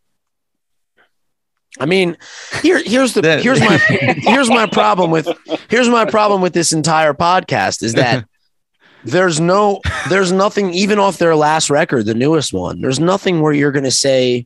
[1.80, 2.18] I mean,
[2.62, 5.28] here here's the here's my here's my problem with
[5.70, 8.26] here's my problem with this entire podcast is that
[9.04, 12.80] there's no there's nothing even off their last record, the newest one.
[12.82, 14.46] There's nothing where you're gonna say,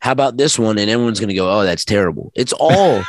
[0.00, 3.02] "How about this one?" and everyone's gonna go, "Oh, that's terrible." It's all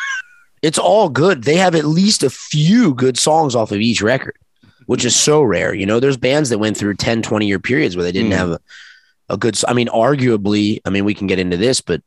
[0.61, 1.43] it's all good.
[1.43, 4.35] They have at least a few good songs off of each record,
[4.87, 5.73] which is so rare.
[5.73, 8.37] You know, there's bands that went through 10, 20 year periods where they didn't Mm.
[8.37, 8.59] have a,
[9.29, 9.59] a good.
[9.67, 12.01] I mean, arguably, I mean, we can get into this, but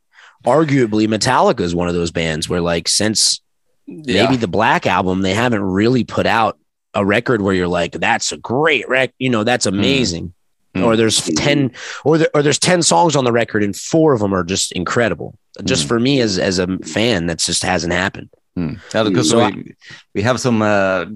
[0.45, 3.41] arguably, Metallica is one of those bands where, like, since
[3.87, 6.59] maybe the Black album, they haven't really put out
[6.95, 9.13] a record where you're like, that's a great rec.
[9.19, 10.33] You know, that's amazing.
[10.75, 10.85] Mm.
[10.85, 11.73] Or there's ten,
[12.05, 14.73] or there, or there's ten songs on the record, and four of them are just
[14.73, 15.37] incredible.
[15.65, 15.89] Just Mm.
[15.89, 18.31] for me as as a fan, that just hasn't happened.
[18.55, 18.75] Hmm.
[18.95, 19.75] Yeah, because So we,
[20.15, 21.07] we have some uh,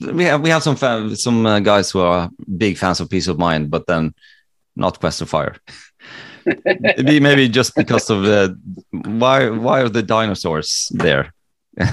[0.00, 3.26] we have we have some fan, some uh, guys who are big fans of Piece
[3.26, 4.14] of Mind, but then
[4.76, 5.56] not Quest of Fire.
[6.80, 8.58] maybe maybe just because of the
[8.90, 11.32] why why are the dinosaurs there?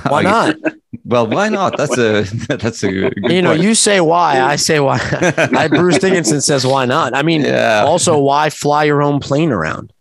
[0.07, 0.55] Why not?
[1.05, 1.77] Well, why not?
[1.77, 2.23] That's a
[2.57, 3.63] that's a good you know, point.
[3.63, 4.99] you say why, I say why.
[5.55, 7.15] I Bruce Dickinson says why not.
[7.15, 7.83] I mean, yeah.
[7.85, 9.93] also why fly your own plane around?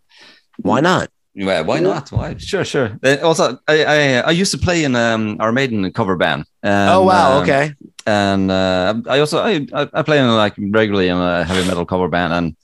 [0.59, 1.11] Why not?
[1.35, 2.11] Yeah, why not?
[2.11, 2.37] Why?
[2.39, 2.99] Sure, sure.
[3.05, 6.47] Uh, also, I, I I used to play in um, Iron Maiden cover band.
[6.63, 7.75] And, oh wow, um, okay.
[8.07, 11.85] and uh, I also I, I I play in like regularly in a heavy metal
[11.85, 12.57] cover band, and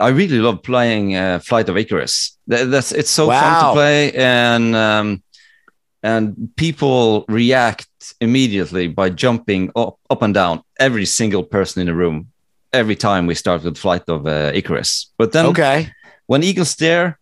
[0.00, 2.38] I really love playing uh, Flight of Icarus.
[2.46, 5.22] That, that's it's so fun to play, and um,
[6.02, 7.86] and people react
[8.20, 10.62] immediately by jumping up up and down.
[10.78, 12.28] Every single person in the room,
[12.72, 15.12] every time we start with Flight of uh, Icarus.
[15.18, 15.92] But then Okay.
[16.26, 17.18] when Eagles Dare,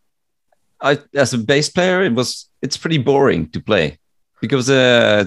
[0.80, 3.98] I as a bass player, it was it's pretty boring to play
[4.40, 5.24] because uh,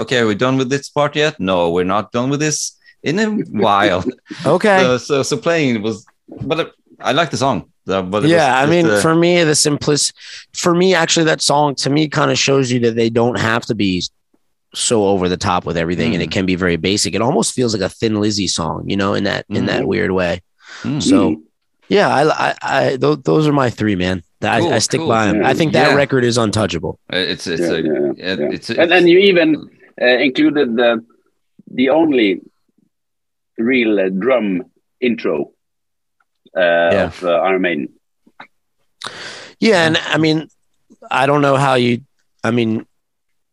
[0.00, 1.38] okay, are we done with this part yet?
[1.38, 2.75] No, we're not done with this
[3.08, 3.26] in a
[3.66, 4.02] while.
[4.56, 4.78] Okay.
[4.82, 6.04] so, so so playing was,
[6.50, 6.66] but uh,
[7.00, 7.58] I like the song.
[7.88, 10.12] uh, But it yeah, was I mean, just, uh, for me, the simplest,
[10.54, 13.64] for me, actually, that song to me kind of shows you that they don't have
[13.70, 14.02] to be
[14.74, 17.14] so over the top with everything, and it can be very basic.
[17.14, 19.86] It almost feels like a Thin Lizzy song, you know, in that in that Mhm.
[19.92, 20.42] weird way.
[20.82, 21.00] mm.
[21.02, 21.16] So,
[21.88, 24.22] yeah, I, I, I th- those are my three, man.
[24.42, 25.08] I, Cool, I stick cool.
[25.08, 25.44] by them.
[25.46, 25.96] I think that Yeah.
[25.96, 26.98] record is untouchable.
[27.10, 28.54] it's it's Yeah, a yeah, it- yeah.
[28.56, 29.48] it's a, and then you even
[30.02, 30.90] uh, included the
[31.78, 32.28] the only
[33.58, 34.64] real uh, drum
[35.00, 35.52] intro
[36.56, 37.04] uh, Yeah.
[37.06, 37.88] of uh, Iron Maiden.
[39.58, 40.48] Yeah, and I mean,
[41.10, 42.02] I don't know how you.
[42.44, 42.86] I mean,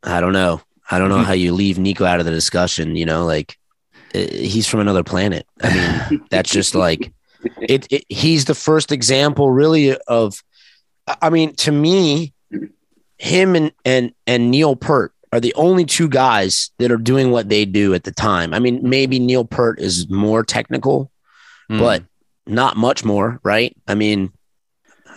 [0.04, 0.62] I don't know.
[0.90, 2.96] I don't know how you leave Nicko out of the discussion.
[2.96, 3.58] You know, like
[4.14, 5.48] he's from another planet.
[5.62, 5.74] I
[6.10, 7.14] mean, that's just like
[7.62, 8.04] it, it.
[8.10, 10.44] He's the first example, really, of.
[11.22, 12.34] I mean, to me,
[13.18, 17.50] him and and and Neil Peart are the only two guys that are doing what
[17.50, 18.54] they do at the time.
[18.54, 21.10] I mean, maybe Neil Peart is more technical,
[21.72, 21.80] mm.
[21.80, 22.04] but
[22.46, 23.76] not much more, right?
[23.88, 24.32] I mean,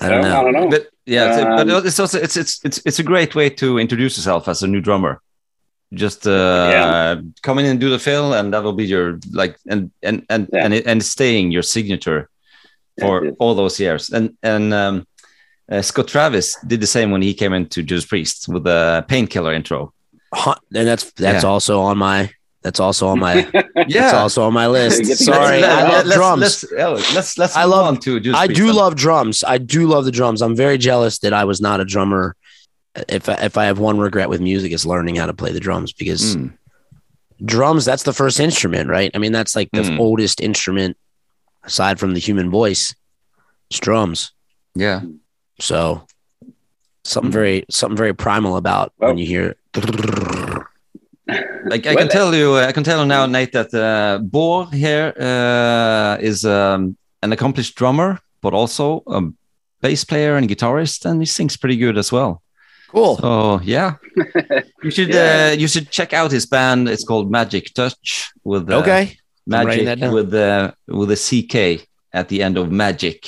[0.01, 0.41] I don't Well, know.
[0.41, 0.71] I don't know.
[0.71, 3.79] But yeah, it's, Um, but it's also it's it's it's it's a great way to
[3.79, 5.21] introduce yourself as a new drummer.
[5.93, 7.21] Just uh, Yeah.
[7.43, 10.49] come in and do the fill, and that will be your like and and and
[10.53, 10.64] Yeah.
[10.64, 12.29] and it, and staying your signature
[13.01, 13.37] for Yes, yes.
[13.39, 14.11] all those years.
[14.11, 15.07] And and um,
[15.73, 19.53] uh, Scott Travis did the same when he came into Judas Priest with the painkiller
[19.53, 19.93] intro.
[20.35, 21.49] Huh, and that's that's Yeah.
[21.51, 22.31] also on my
[22.62, 25.05] that's also on my that's also on my list.
[25.24, 26.41] Sorry, I love let's, drums.
[26.41, 28.74] Let's let's let's, let's I love- on to Judas I do then.
[28.77, 29.45] love drums.
[29.45, 30.43] I do love the drums.
[30.43, 32.35] I'm very jealous that I was not a drummer.
[33.09, 35.61] If I, if I have one regret with music, it's learning how to play the
[35.61, 36.55] drums because Mm.
[37.45, 39.11] drums that's the first instrument, right?
[39.14, 39.99] I mean, that's like the Mm.
[39.99, 40.97] oldest instrument
[41.64, 42.95] aside from the human voice.
[43.70, 44.33] It's drums.
[44.74, 45.03] Yeah,
[45.61, 46.07] So
[47.05, 47.35] something Mm.
[47.35, 49.55] very something very primal about when you hear
[51.68, 54.64] Like I Well, can tell you, I can tell you now, Nate, that uh, Bo
[54.66, 59.20] here uh, is um, an accomplished drummer, but also a
[59.81, 62.43] bass player and guitarist, and he sings pretty good as well.
[62.89, 63.16] cool.
[63.18, 63.95] So yeah,
[64.85, 65.51] you should Yeah.
[65.51, 66.89] uh, you should check out his band.
[66.89, 69.16] It's called Magic Touch with uh, Okay.
[69.47, 73.18] Magic with the with a CK at the end of Magic.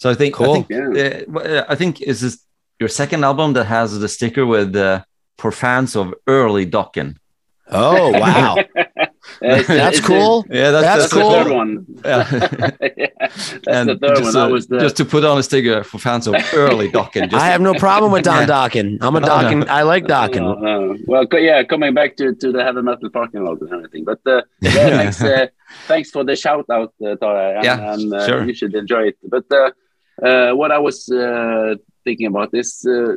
[0.00, 0.50] So I think, Cool.
[0.50, 1.22] I think, Yeah.
[1.34, 2.38] uh, uh, I think is this
[2.80, 5.04] your second album that has the sticker with uh,
[5.42, 6.06] for fans of
[6.38, 7.16] early Dokken.
[7.74, 8.56] Oh wow,
[9.40, 10.44] it's that's it's the- cool.
[10.50, 11.30] Yeah, That's That's cool.
[11.30, 11.70] the third one.
[12.10, 12.24] Yeah.
[13.02, 14.32] Yeah, that's and the third just, one.
[14.38, 16.34] That uh, was the just to put on a sticker for fans of
[16.64, 17.22] early Dokken.
[17.30, 18.54] Just I have no problem with Don Yeah.
[18.54, 18.86] Dokken.
[19.04, 19.66] I'm a No, no.
[19.78, 20.42] I like No, Dokken.
[20.68, 20.96] no.
[21.10, 24.04] Well, co- yeah, coming back to, to the heavy metal parking lot and everything.
[24.10, 24.96] But uh, yeah, Yeah.
[25.00, 25.46] thanks, uh,
[25.90, 27.44] thanks for the shout out, uh, Tara.
[27.56, 28.40] And, Yeah, and, uh, sure.
[28.48, 29.16] You should enjoy it.
[29.34, 29.70] But uh,
[30.28, 33.16] uh, what I was uh, thinking about is uh,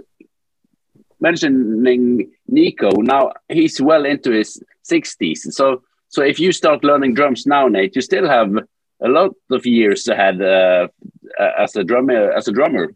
[1.19, 2.91] mentioning Nicko.
[3.01, 5.53] Now he's well into his 60s.
[5.53, 8.55] So, so if you start learning drums now, Nate, you still have
[9.01, 10.87] a lot of years ahead uh,
[11.57, 12.31] as a drummer.
[12.31, 12.93] As a drummer,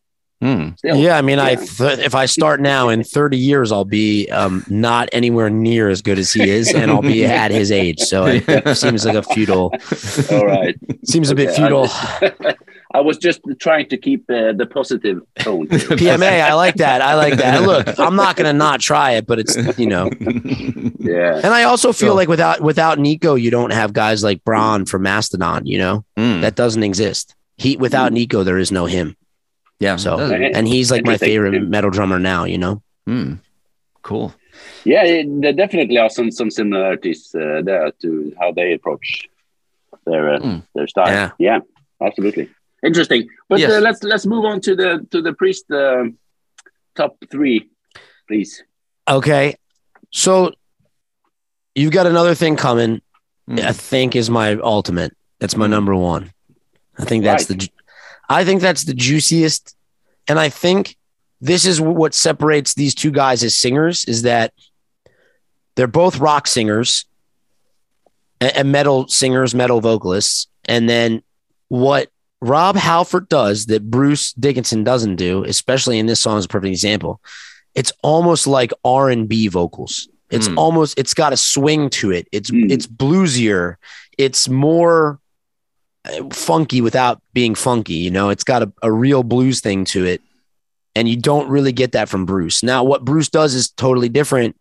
[0.77, 0.95] still.
[0.95, 4.63] Yeah, I mean, I th- if I start now in 30 years, I'll be um,
[4.69, 7.99] not anywhere near as good as he is, and I'll be at his age.
[7.99, 9.73] So it, it seems like a futile.
[10.31, 10.75] All right.
[11.05, 11.89] Seems a bit futile.
[12.93, 15.67] I, I was just trying to keep uh, the positive tone.
[15.67, 17.01] PMA, I like that.
[17.01, 17.61] I like that.
[17.63, 20.09] Look, I'm not gonna not try it, but it's you know.
[20.99, 21.35] yeah.
[21.43, 22.15] And I also feel Sure.
[22.15, 25.65] like without without Nicko, you don't have guys like Brann from Mastodon.
[25.65, 26.41] You know Hmm.
[26.41, 27.35] that doesn't exist.
[27.57, 29.15] He without Nicko, there is no him,
[29.79, 29.97] yeah.
[29.97, 32.45] So- and he's like my favorite metal drummer now.
[32.45, 32.81] You know.
[33.05, 33.33] hmm.
[34.01, 34.33] Cool.
[34.85, 39.27] Yeah, it- there definitely are some some similarities uh, there to how they approach
[40.05, 40.63] their uh, Mm.
[40.75, 41.07] their style.
[41.07, 41.31] Yeah.
[41.37, 41.59] Yeah.
[42.01, 42.49] absolutely
[42.83, 43.27] interesting.
[43.47, 43.71] But Yes.
[43.71, 46.05] uh, let's let's move on to the to the priest uh,
[46.95, 47.69] top three,
[48.27, 48.63] please.
[49.07, 49.55] Okay,
[50.11, 50.51] so
[51.75, 53.01] you've got another thing coming.
[53.47, 53.59] Hmm.
[53.59, 55.15] I think is my ultimate.
[55.39, 55.71] That's my Mm.
[55.71, 56.31] number one.
[56.99, 57.67] I think that's the,
[58.29, 59.75] I think that's the juiciest,
[60.27, 60.97] and I think
[61.41, 64.53] this is what separates these two guys as singers is that
[65.75, 67.05] they're both rock singers
[68.41, 71.23] and, and metal singers, metal vocalists, and then
[71.69, 72.09] what
[72.41, 76.71] Rob Halford does that Bruce Dickinson doesn't do, especially in this song, is a perfect
[76.71, 77.19] example.
[77.75, 80.07] It's almost like R and B vocals.
[80.29, 80.57] It's Mm.
[80.57, 82.27] almost it's got a swing to it.
[82.31, 82.71] It's Mm.
[82.71, 83.75] it's bluesier.
[84.17, 85.19] It's more
[86.05, 87.95] uh, funky without being funky.
[87.95, 90.21] You know, it's got a, a real blues thing to it,
[90.95, 92.63] and you don't really get that from Bruce.
[92.63, 94.55] Now, what Bruce does is totally different,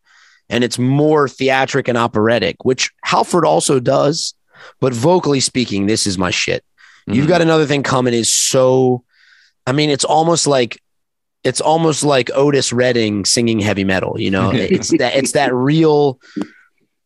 [0.50, 4.34] and it's more theatric and operatic, which Halford also does.
[4.80, 6.64] But vocally speaking, this is my shit.
[7.14, 7.28] You've Mhm.
[7.28, 9.04] got another thing coming is so
[9.66, 10.80] I mean, it's almost like
[11.44, 14.50] it's almost like Otis Redding singing heavy metal, you know.
[14.54, 16.18] it's that it's that real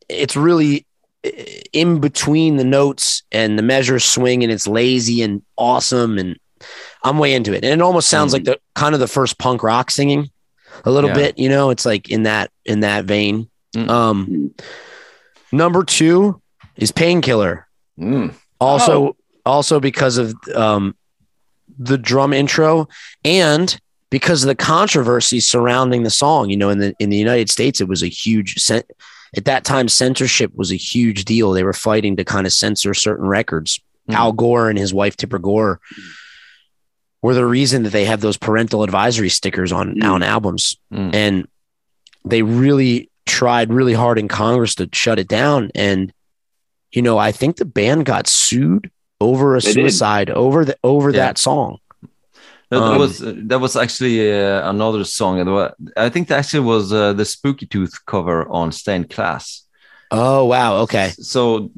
[0.09, 0.85] it's really
[1.23, 6.37] eh, in between the notes and the measures swing and it's lazy and awesome and
[7.03, 7.63] I'm way into it.
[7.65, 10.29] And it almost sounds like the kind of the first punk rock singing
[10.85, 11.15] a little Yeah.
[11.15, 13.49] bit, you know, it's like in that in that vein.
[13.75, 13.89] Mm.
[13.89, 14.61] Um Mm.
[15.51, 16.41] number 2
[16.77, 18.29] is Painkiller Hmm.
[18.59, 19.15] also
[19.45, 20.95] also because of um
[21.79, 22.87] the drum intro
[23.25, 23.79] and
[24.09, 27.81] because of the controversy surrounding the song you know in the in the united states
[27.81, 32.15] it was a huge at that time censorship was a huge deal they were fighting
[32.15, 33.79] to kind of censor certain records
[34.09, 34.15] Mhm.
[34.15, 35.79] al gore and his wife tipper gore
[37.21, 40.03] were the reason that they have those parental advisory stickers on Mm.
[40.11, 41.15] on albums Mm.
[41.15, 41.47] and
[42.25, 46.13] they really tried really hard in congress to shut it down and
[46.91, 48.91] you know i think the band got sued
[49.29, 51.25] over a suicide over the over Yeah.
[51.25, 51.71] that song
[52.71, 53.13] That Um, was
[53.49, 55.33] that was actually uh, another song.
[56.05, 59.43] I think that actually was uh, the Spooky Tooth cover on Stained Class.
[60.25, 61.69] oh wow okay So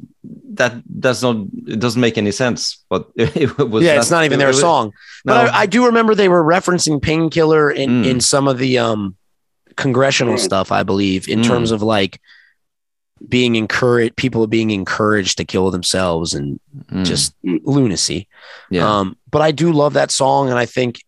[0.58, 0.72] that
[1.06, 1.36] does not
[1.74, 2.60] it doesn't make any sense.
[2.92, 3.02] But
[3.42, 4.84] it was yeah it's not even their it was- song
[5.24, 8.06] No, but I, I do remember they were referencing painkiller in Mm.
[8.10, 9.02] in some of the um
[9.84, 10.44] congressional Mm.
[10.48, 11.46] stuff i believe in Mm.
[11.50, 12.14] terms of like
[13.28, 16.60] being encouraged people being encouraged to kill themselves and
[16.90, 17.60] Mm, just Mm.
[17.64, 18.28] lunacy
[18.70, 18.98] yeah.
[18.98, 21.00] Um, but I do love that song, and I think,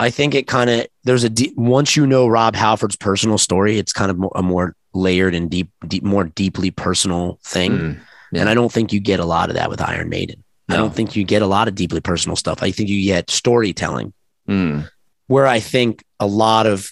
[0.00, 3.78] I think it kind of there's a deep, once you know Rob Halford's personal story,
[3.78, 7.72] it's kind of a more layered and deep, deep, more deeply personal thing.
[7.72, 8.00] Mm,
[8.32, 8.40] yeah.
[8.40, 10.42] And I don't think you get a lot of that with Iron Maiden.
[10.68, 12.62] I don't think you get a lot of deeply personal stuff.
[12.62, 14.12] I think you get storytelling,
[14.48, 14.88] mm,
[15.28, 16.88] where I think a lot of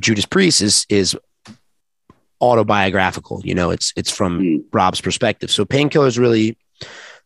[0.00, 1.16] Judas Priest is is
[2.40, 3.40] autobiographical.
[3.44, 4.64] You know, it's it's from Mm.
[4.72, 5.50] Rob's perspective.
[5.50, 6.56] So Painkiller is really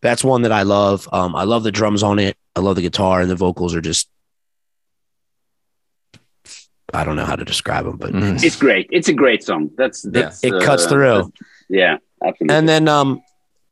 [0.03, 1.09] that's one that I love.
[1.13, 2.37] Um, I love the drums on it.
[2.57, 4.09] I love the guitar and the vocals are just
[6.93, 8.43] I don't know how to describe them, but mm.
[8.43, 8.89] It's great.
[8.91, 9.71] It's a great song.
[9.77, 11.33] That's that's it cuts uh, through.
[11.69, 12.57] Yeah, absolutely.
[12.57, 13.23] And then um,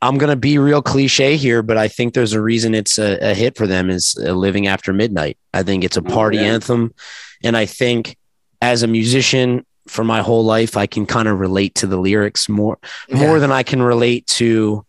[0.01, 3.35] I'm gonna be real cliche here, but I think there's a reason it's a, a
[3.35, 6.45] hit for them is uh, "Living After Midnight." I think it's a Oh, party yeah.
[6.55, 6.95] anthem,
[7.43, 8.17] and I think
[8.63, 12.49] as a musician for my whole life, I can kind of relate to the lyrics
[12.49, 12.79] more
[13.11, 13.39] more Yeah.
[13.41, 14.85] than I can relate to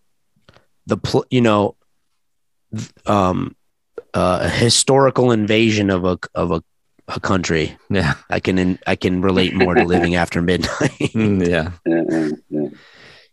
[0.88, 1.76] the pl- you know
[2.76, 3.56] th- um
[4.14, 6.62] uh, a historical invasion of a of a,
[7.08, 7.78] a country.
[7.90, 8.14] Yeah.
[8.30, 11.14] I can in, I can relate more to living after midnight.
[11.14, 11.72] Mm, yeah.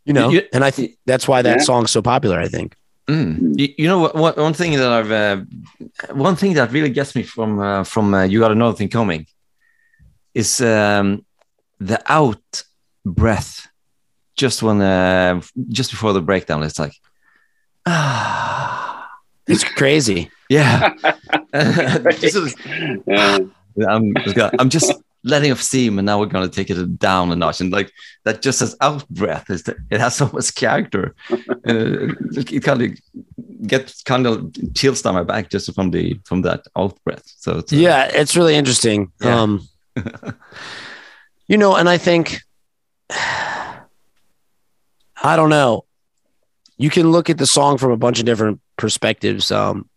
[0.05, 1.65] You know, You- and I think that's why that Yeah.
[1.65, 2.39] song's so popular.
[2.41, 2.75] I think.
[3.09, 3.59] Mm.
[3.59, 4.15] You, you know what?
[4.15, 5.37] One, one thing that I've, uh,
[6.13, 9.27] one thing that really gets me from uh, from uh, you got another thing coming,
[10.35, 11.25] is um,
[11.79, 12.65] the out
[13.05, 13.69] breath,
[14.37, 16.63] just when uh, just before the breakdown.
[16.63, 16.95] It's like,
[17.87, 19.09] ah,
[19.47, 20.31] It's crazy.
[20.49, 20.95] yeah.
[22.21, 22.57] Just-
[23.07, 23.39] Yeah.
[23.89, 24.15] I'm,
[24.59, 24.91] I'm just
[25.23, 27.61] letting off steam, and now we're gonna take it down a notch.
[27.61, 27.93] And like
[28.25, 31.15] that, just as out breath, is that it has so much character.
[31.31, 32.91] uh, it kind of
[33.67, 37.25] gets kind of chills down my back just from the from that out breath.
[37.37, 39.13] So it's, uh, Yeah, it's really interesting.
[39.21, 39.41] Yeah.
[39.43, 39.69] Um,
[41.49, 42.41] you know, and I think
[43.11, 43.77] I
[45.37, 45.85] don't know.
[46.77, 49.51] You can look at the song from a bunch of different perspectives.
[49.51, 49.89] Um,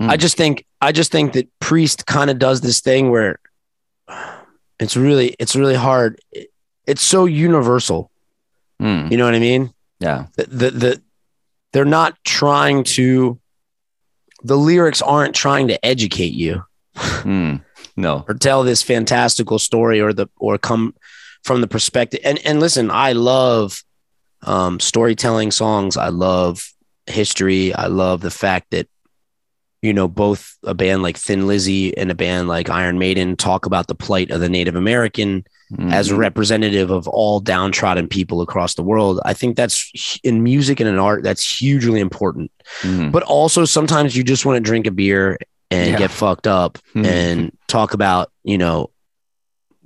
[0.00, 0.10] Mm.
[0.10, 3.38] I just think I just think that Priest kind of does this thing where
[4.80, 6.18] it's really it's really hard.
[6.32, 6.50] It-
[6.84, 8.10] It's so universal.
[8.82, 9.72] mm, You know what I mean?
[10.00, 11.02] yeah, the, the, the
[11.72, 13.38] they're not trying to
[14.42, 16.64] the lyrics aren't trying to educate you
[16.96, 17.62] mm,
[17.96, 20.94] no, or tell this fantastical story or the or come
[21.42, 23.82] from the perspective and and listen i love
[24.42, 25.96] um storytelling songs.
[25.96, 26.70] I love
[27.06, 27.74] history.
[27.74, 28.88] I love the fact that
[29.82, 33.66] you know both a band like thin lizzy and a band like iron maiden talk
[33.66, 38.42] about the plight of the native american Mm, as a representative of all downtrodden people
[38.42, 39.18] across the world.
[39.24, 42.52] I think that's in music and in art, that's hugely important.
[42.82, 45.38] mm, But also sometimes you just want to drink a beer
[45.74, 45.98] and Yeah.
[45.98, 47.04] get fucked up mm.
[47.04, 48.90] and talk about, you know,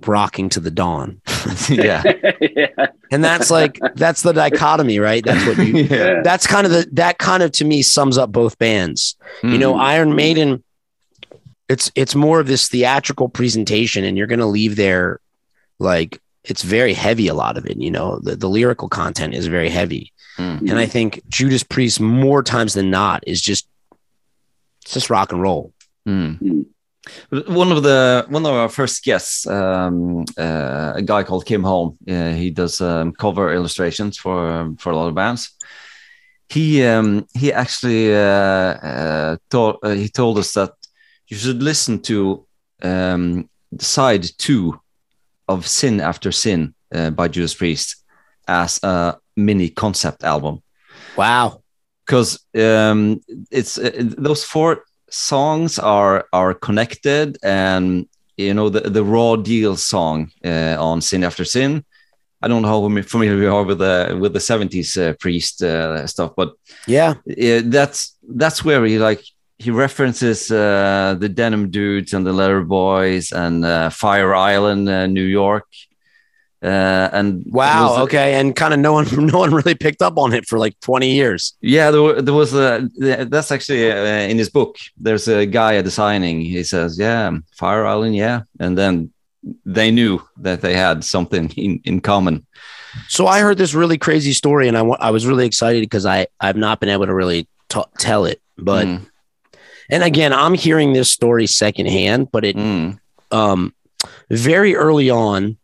[0.07, 1.20] rocking to the dawn.
[1.68, 2.03] yeah,
[2.41, 2.86] yeah.
[3.11, 5.24] And that's like that's the dichotomy, right?
[5.24, 8.30] That's what you yeah, that's kind of the that kind of to me sums up
[8.30, 9.16] both bands.
[9.43, 10.62] You know, Mm, Iron Maiden,
[11.70, 15.20] it's it's more of this theatrical presentation, and you're gonna leave there
[15.78, 17.28] like it's very heavy.
[17.28, 20.78] A lot of it, you know, the, the lyrical content is very heavy, mm, and
[20.78, 23.66] I think Judas Priest more times than not is just
[24.82, 25.72] it's just rock and roll.
[26.09, 26.38] Mm.
[26.40, 26.64] Mm.
[27.48, 31.96] One of the one of our first guests, um, uh, a guy called Kim Holm.
[32.06, 35.56] Uh, he does um, cover illustrations for um, for a lot of bands.
[36.48, 40.72] He um, he actually uh, uh, told uh, he told us that
[41.28, 42.46] you should listen to
[42.82, 43.48] um,
[43.78, 44.78] side two
[45.46, 48.04] of Sin After Sin uh, by Judas Priest
[48.46, 50.62] as a mini concept album
[51.16, 51.62] Wow.
[52.04, 58.06] because um, it's uh, those four songs are are connected and
[58.36, 61.84] you know the the raw deal song uh, on sin after sin
[62.42, 66.06] i don't know how familiar we are with the with the 70s uh, priest uh,
[66.06, 66.52] stuff but
[66.86, 67.14] Yeah.
[67.64, 69.22] that's that's where he like
[69.59, 75.06] he references uh, the denim dudes and the leather boys and uh, fire island uh,
[75.06, 75.66] new york
[76.62, 77.90] uh, and Wow.
[77.90, 78.34] was- okay.
[78.34, 81.11] And kind of no one no one really picked up on it for like 20
[81.12, 81.54] years.
[81.61, 82.88] Yeah, there, were- there was a.
[82.98, 84.76] That's actually uh, in his book.
[84.96, 86.40] There's a guy at the signing.
[86.40, 89.12] He says, "Yeah, Fire Island, yeah," and then
[89.64, 92.44] they knew that they had something in, in common.
[93.09, 96.26] So I heard this really crazy story, and I I was really excited because I
[96.40, 99.06] I've not been able to really t- tell it, but Mm,
[99.90, 102.98] and again I'm hearing this story secondhand, but it mm,
[103.30, 103.74] um
[104.30, 105.57] very early on,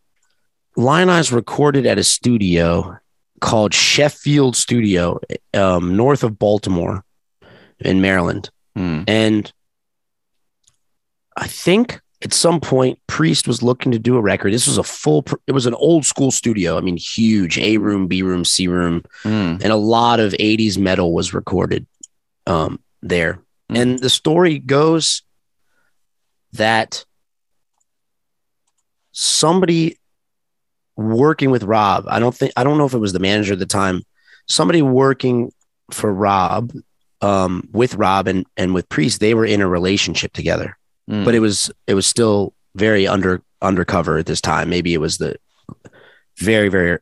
[0.77, 2.97] Lionize recorded at a studio
[3.39, 5.19] called Sheffield Studio,
[5.53, 7.03] um, north of Baltimore,
[7.79, 9.51] in Maryland, mm, and
[11.37, 14.53] I think at some point Priest was looking to do a record.
[14.53, 15.25] This was a full.
[15.47, 16.77] It was an old school studio.
[16.77, 20.77] I mean, huge A room, B room, C room mm, and a lot of 80s
[20.77, 21.85] metal was recorded
[22.47, 23.39] um, there.
[23.71, 23.81] Mm.
[23.81, 25.23] And the story goes
[26.53, 27.05] that
[29.11, 29.97] somebody
[30.97, 33.59] working with Rob, I don't think, I don't know if it was the manager at
[33.59, 34.03] the time,
[34.47, 35.51] somebody working
[35.91, 36.71] for Rob,
[37.21, 40.77] um, with Rob and, and with Priest, they were in a relationship together,
[41.09, 41.25] mm.
[41.25, 44.69] but it was, it was still very under, undercover at this time.
[44.69, 45.35] Maybe it was the
[46.37, 46.99] very, very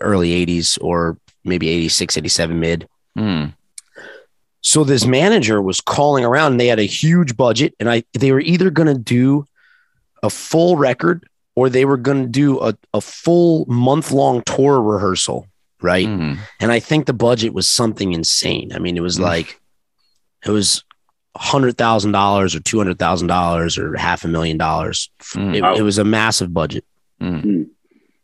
[0.00, 2.88] early 80s or maybe 86, 87 mid.
[3.16, 3.54] Mm,
[4.60, 8.32] So this manager was calling around and they had a huge budget and I they
[8.32, 9.46] were either going to do
[10.22, 14.80] a full record or they were going to do a, a full month long tour
[14.82, 15.46] rehearsal,
[15.80, 16.06] right?
[16.08, 18.72] mm, And I think the budget was something insane.
[18.74, 19.22] I mean, it was Mm.
[19.22, 19.60] like
[20.44, 20.82] it was
[21.36, 25.10] $100,000 or $200,000 or half a million dollars.
[25.34, 25.54] Mm.
[25.54, 26.84] It, it was a massive budget.
[27.20, 27.68] mm,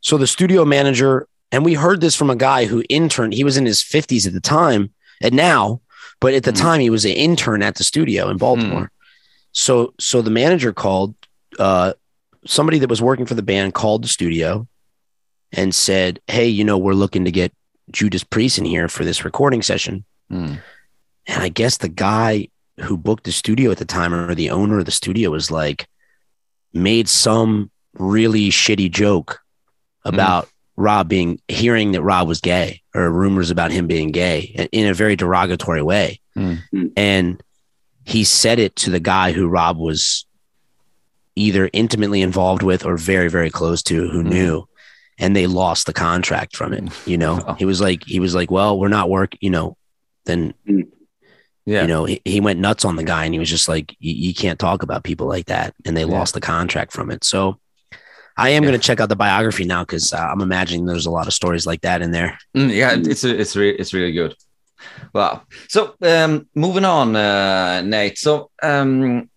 [0.01, 3.57] So the studio manager, and we heard this from a guy who interned, he was
[3.57, 5.81] in his 50s at the time, and now,
[6.21, 6.61] But at the Mm.
[6.61, 8.91] time, he was an intern at the studio in Baltimore.
[9.53, 11.15] So so the manager called
[11.59, 11.95] uh,
[12.47, 14.67] somebody that was working for the band called the studio
[15.53, 17.53] and said, "Hey, you know, we're looking to get
[17.91, 20.61] Judas Priest in here for this recording session." Mm.
[21.27, 22.49] And I guess the guy
[22.81, 25.87] who booked the studio at the time, or the owner of the studio, was like,
[26.73, 29.41] made some really shitty joke
[30.05, 34.87] about Rob being hearing that Rob was gay or rumors about him being gay in
[34.87, 36.21] a very derogatory way.
[36.35, 36.55] Hmm.
[36.97, 37.43] And
[38.05, 40.25] he said it to the guy who Rob was
[41.37, 44.29] either intimately involved with or very, very close to who Hmm.
[44.29, 44.69] knew.
[45.19, 46.85] And they lost the contract from it.
[47.07, 47.55] You know, Oh.
[47.55, 49.77] he was like, he was like, well, we're not work, you know,
[50.27, 50.55] then
[51.67, 51.83] Yeah.
[51.83, 54.15] you know, he, he went nuts on the guy and he was just like, you,
[54.29, 55.75] you can't talk about people like that.
[55.85, 56.19] And they Yeah.
[56.19, 57.23] lost the contract from it.
[57.25, 57.59] So
[58.37, 58.71] I am Yeah.
[58.71, 61.35] going to check out the biography now because uh, I'm imagining there's a lot of
[61.35, 62.39] stories like that in there.
[62.57, 64.35] Mm, yeah, it- it's it's re- it's really good.
[65.13, 65.43] Wow.
[65.69, 68.17] So um, moving on, uh, Nate.
[68.19, 69.29] So um,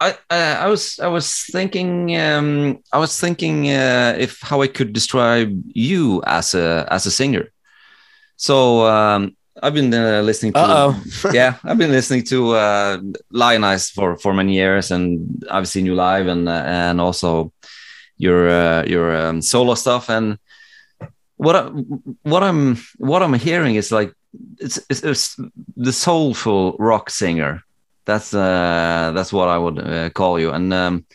[0.00, 4.66] I uh, I was I was thinking um, I was thinking uh, if how I
[4.66, 7.52] could describe you as a as a singer.
[8.36, 11.30] So um, I've been uh, listening to Uh oh.
[11.32, 12.98] yeah, I've been listening to uh,
[13.32, 17.52] Lionize for for many years, and I've seen you live, and uh, and also
[18.16, 20.10] your uh, your um, solo stuff.
[20.10, 20.38] And
[21.36, 21.62] what I,
[22.22, 24.12] what I'm what I'm hearing is like
[24.58, 25.40] it's, it's, it's
[25.76, 27.62] the soulful rock singer.
[28.06, 30.50] That's uh, that's what I would uh, call you.
[30.50, 31.06] And um,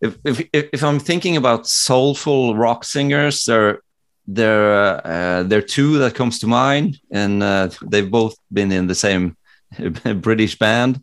[0.00, 3.80] if, if if I'm thinking about soulful rock singers, there
[4.26, 8.86] there uh, there are two that comes to mind, and uh, they've both been in
[8.86, 9.36] the same
[10.16, 11.00] British band,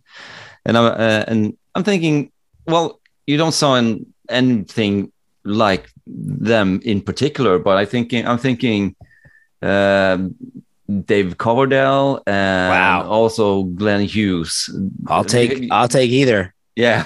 [0.65, 2.31] and I'm uh, and I'm thinking,
[2.67, 5.11] well, you don't sound anything
[5.45, 8.95] like them in particular, but I thinking I'm thinking
[9.61, 10.35] um
[11.05, 13.07] Dave Coverdale and Wow.
[13.09, 14.69] also Glenn Hughes.
[15.07, 16.53] I'll take I'll take either.
[16.75, 17.05] Yeah,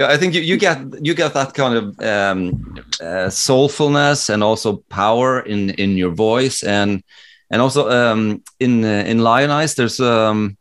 [0.00, 4.76] I think you, you get you get that kind of um, uh, soulfulness and also
[4.88, 7.02] power in in your voice and
[7.50, 10.56] and also um, in uh, in Lionize there's um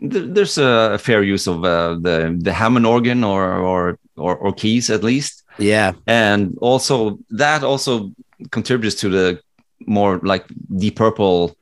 [0.00, 4.52] th- there's a fair use of uh, the the Hammond organ or or or, or
[4.54, 5.92] keys at least Yeah.
[6.06, 8.10] and also that also
[8.50, 9.38] contributes to the
[9.86, 10.46] more like
[10.78, 11.54] Deep Purple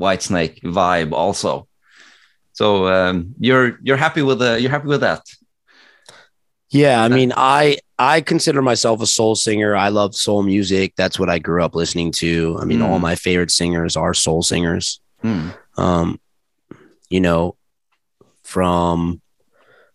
[0.00, 1.66] Whitesnake vibe also.
[2.52, 5.22] So um, you're you're happy with the you're happy with that.
[6.70, 9.76] Yeah, I mean, I I consider myself a soul singer.
[9.76, 10.94] I love soul music.
[10.96, 12.58] That's what I grew up listening to.
[12.60, 12.88] I mean, Mm.
[12.88, 15.00] all my favorite singers are soul singers.
[15.22, 15.50] Hmm.
[15.78, 16.20] Um,
[17.08, 17.56] you know,
[18.42, 19.20] from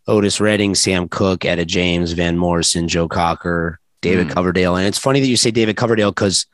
[0.08, 4.32] Otis Redding, Sam Cooke, Etta James, Van Morrison, Joe Cocker, David Mm.
[4.32, 4.76] Coverdale.
[4.78, 6.46] And it's funny that you say David Coverdale because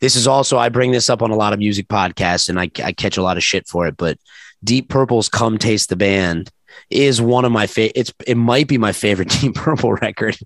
[0.00, 2.70] this is also I bring this up on a lot of music podcasts and I,
[2.84, 3.96] I catch a lot of shit for it.
[3.96, 4.18] But
[4.64, 6.50] Deep Purple's "Come Taste the Band"
[6.88, 7.92] is one of my favorite.
[7.96, 10.36] It's it might be my favorite Deep Purple record,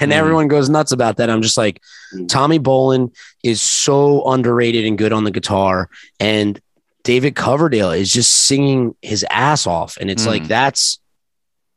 [0.00, 0.14] and Mm.
[0.14, 1.30] everyone goes nuts about that.
[1.30, 1.80] I'm just like,
[2.14, 2.28] Mm.
[2.28, 3.12] Tommy Bolin
[3.42, 5.88] is so underrated and good on the guitar,
[6.20, 6.60] and
[7.02, 10.28] David Coverdale is just singing his ass off, and it's Mm.
[10.28, 10.98] like that's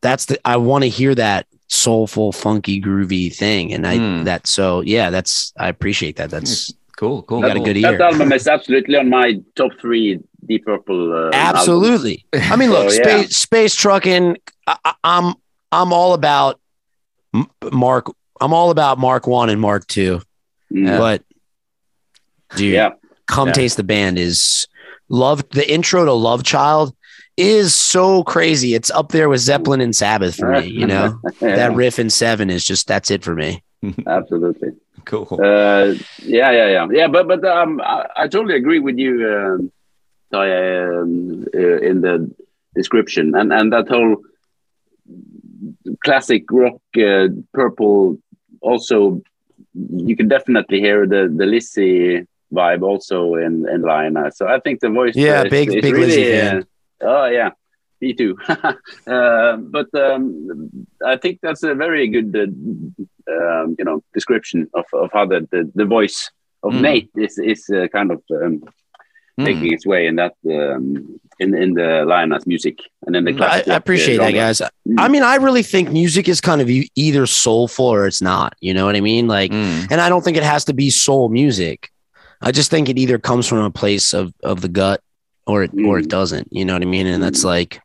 [0.02, 4.26] that's the I want to hear that soulful, funky, groovy thing, and I Mm.
[4.26, 6.30] that so yeah, that's I appreciate that.
[6.30, 7.39] That's Cool, cool.
[7.39, 8.02] You got a good That ear.
[8.02, 11.14] album is absolutely on my top three Deep Purple.
[11.14, 11.36] Uh, albums.
[11.60, 12.26] Absolutely.
[12.34, 13.04] I mean, look, So, yeah.
[13.22, 14.38] space space trucking.
[14.68, 15.34] I, I- I'm
[15.72, 16.60] I'm all about
[17.72, 18.08] Mark.
[18.41, 20.22] I'm all about Mark One and Mark Two.
[20.74, 20.98] Mm.
[20.98, 21.24] But
[22.56, 22.89] dude, Yeah.
[23.28, 23.54] come Yeah.
[23.54, 24.68] taste the band is
[25.10, 25.48] love.
[25.52, 26.95] The intro to Love Child
[27.36, 28.74] is so crazy.
[28.74, 30.68] It's up there with Zeppelin and Sabbath for me.
[30.68, 33.64] You know Yeah, that riff in Seven is just that's it for me.
[34.08, 34.70] absolutely.
[35.08, 35.28] Cool.
[35.32, 35.93] Uh,
[36.24, 37.08] yeah, yeah, yeah, yeah.
[37.08, 39.72] But but um, I, I totally agree with you, um,
[40.34, 42.30] um, uh, in the
[42.76, 44.18] description and and that whole
[46.03, 48.18] classic rock uh, purple.
[48.62, 49.22] Also,
[49.74, 54.32] you can definitely hear the the Lizzy vibe also in in Lina.
[54.32, 55.16] So I think the voice.
[55.16, 56.66] Yeah, uh, is- big- is big really, Lizzy uh, fan.
[57.01, 57.49] oh yeah.
[57.99, 62.45] Me too, uh, but um, I think that's a very good, uh,
[63.36, 66.32] um, you know, description of, of how the, the, the voice
[66.64, 66.82] of Mm.
[66.82, 68.62] Nate is is uh, kind of um,
[69.40, 69.44] Mm.
[69.44, 73.38] making its way in that um, in in the Lionize music and in the I,
[73.38, 73.68] classic.
[73.68, 74.60] I rock, appreciate uh, that, guys.
[74.88, 74.96] Mm.
[74.98, 78.56] I mean, I really think music is kind of either soulful or it's not.
[78.62, 79.28] You know what I mean?
[79.28, 79.92] Like, Mm.
[79.92, 81.90] and I don't think it has to be soul music.
[82.42, 85.02] I just think it either comes from a place of of the gut
[85.46, 86.10] or it or it Mm.
[86.18, 86.48] doesn't.
[86.52, 87.06] You know what I mean?
[87.06, 87.46] And that's Mm.
[87.56, 87.80] like,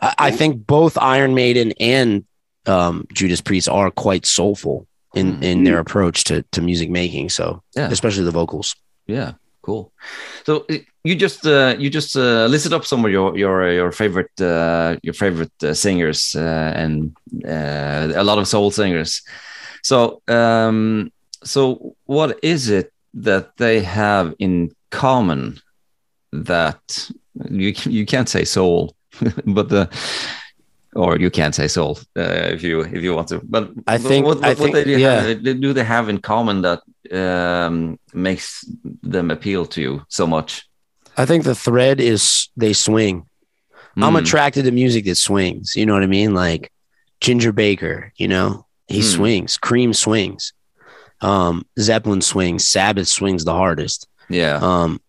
[0.00, 2.24] I, I think both Iron Maiden and
[2.68, 5.42] um, Judas Priest are quite soulful in Mm.
[5.42, 7.30] in their approach to to music making.
[7.30, 7.90] So Yeah.
[7.92, 8.76] especially the vocals.
[9.06, 9.90] Yeah, cool.
[10.46, 13.92] So uh, you just uh, you just uh, listed up some of your your your
[13.92, 19.22] favorite uh, your favorite uh, singers uh, and uh, a lot of soul singers.
[19.82, 21.10] So um,
[21.44, 22.92] so what is it
[23.22, 25.58] that they have in common
[26.32, 27.10] that
[27.50, 28.94] you you can't say soul,
[29.46, 29.88] but the
[30.94, 33.40] or you can't say soul uh, if you if you want to.
[33.44, 35.20] But I think- what, I what, what they do, yeah.
[35.22, 36.80] have, do they have in common that
[37.12, 38.64] um, makes
[39.02, 40.64] them appeal to you so much?
[41.16, 43.26] I think the thread is they swing.
[43.96, 44.20] I'm Mm.
[44.20, 45.74] attracted to music that swings.
[45.74, 46.32] You know what I mean?
[46.32, 46.70] Like
[47.20, 49.06] Ginger Baker, you know, he Hmm.
[49.16, 49.56] swings.
[49.56, 50.52] Cream swings.
[51.20, 52.64] Um, Zeppelin swings.
[52.68, 54.06] Sabbath swings the hardest.
[54.28, 54.60] Yeah.
[54.62, 55.00] Um,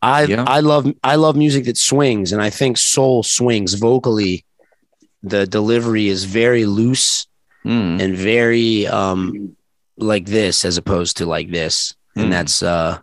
[0.00, 0.44] I Yeah.
[0.46, 4.44] I love I love music that swings, and I think soul swings vocally.
[5.22, 7.26] The delivery is very loose
[7.66, 8.00] Mm.
[8.00, 9.54] and very um
[9.98, 12.30] like this as opposed to like this, and Mm.
[12.30, 12.98] that's uh,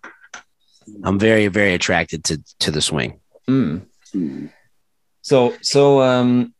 [1.03, 3.20] I'm very very attracted to to the swing.
[3.47, 3.82] Mm.
[4.15, 4.49] Mm.
[5.22, 6.53] So so um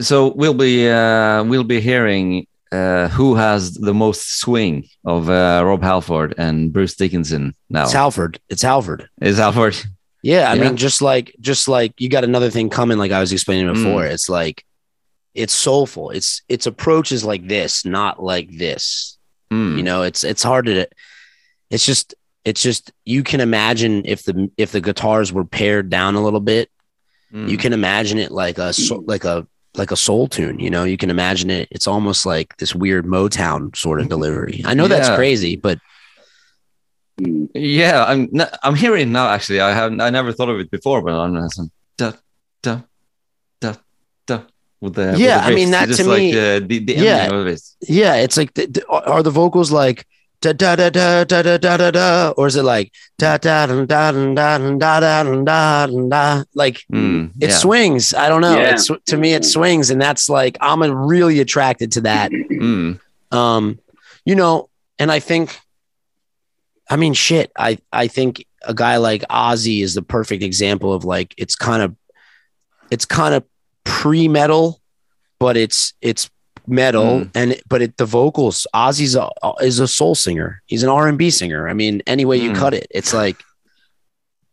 [0.00, 5.62] so we'll be uh we'll be hearing uh who has the most swing of uh,
[5.64, 7.84] Rob Halford and Bruce Dickinson now.
[7.84, 8.40] It's Halford.
[8.48, 9.08] It's Halford.
[9.20, 9.76] It's Halford?
[10.22, 10.62] Yeah, I Yeah.
[10.64, 14.02] mean, just like just like you got another thing coming, like I was explaining before.
[14.02, 14.10] Mm.
[14.10, 14.64] It's like
[15.36, 16.10] it's soulful.
[16.10, 19.18] It's its approach is like this, not like this.
[19.52, 19.76] Mm.
[19.76, 20.86] You know, it's it's hard to.
[21.70, 22.14] It's just
[22.44, 26.40] it's just you can imagine if the if the guitars were pared down a little
[26.40, 26.70] bit,
[27.32, 27.48] Mm.
[27.50, 28.72] you can imagine it like a
[29.04, 30.60] like a like a soul tune.
[30.60, 31.66] You know, you can imagine it.
[31.72, 34.62] It's almost like this weird Motown sort of delivery.
[34.64, 35.80] I know that's crazy, but.
[37.18, 38.28] Yeah, I'm
[38.62, 39.28] I'm hearing now.
[39.28, 42.12] Actually, I haven't I never thought of it before, but I'm uh, some da
[42.62, 42.82] da
[43.60, 43.74] da
[44.26, 44.42] da
[44.80, 46.94] with the with Yeah, the I mean, that just to like me- uh, the the
[46.94, 47.26] Yeah.
[47.32, 47.60] of it.
[47.88, 50.06] Yeah, it's like the, the- are the vocals like
[50.42, 53.66] da da da da da da da da da, or is it like da da
[53.66, 56.44] da da da da da da da da da?
[56.54, 57.56] Like Mm, it yeah.
[57.56, 58.12] swings.
[58.14, 58.54] I don't know.
[58.56, 58.72] Yeah.
[58.74, 62.30] It's to me it swings, and that's like I'm really attracted to that.
[62.30, 63.00] Mm,
[63.32, 63.78] Um,
[64.24, 64.68] you know,
[64.98, 65.58] and I think,
[66.90, 67.50] I mean, shit.
[67.58, 71.82] I I think a guy like Ozzy is the perfect example of like it's kind
[71.82, 71.96] of,
[72.90, 73.44] it's kind of
[73.86, 74.80] pre metal,
[75.38, 76.28] but it's it's
[76.66, 77.30] metal Mm.
[77.34, 78.66] and but it the vocals.
[78.74, 79.30] Ozzy's a,
[79.62, 80.60] is a soul singer.
[80.66, 81.68] He's an R and B singer.
[81.68, 82.56] I mean, any way you Mm.
[82.56, 83.36] cut it, it's like,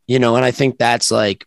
[0.08, 1.46] you know, and I think that's like,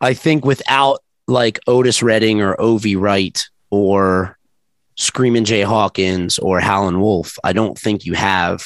[0.00, 2.96] I think without like Otis Redding or O.V.
[2.96, 4.36] Wright or
[4.96, 8.64] Screaming Jay Hawkins or Howlin' Wolf, I don't think you have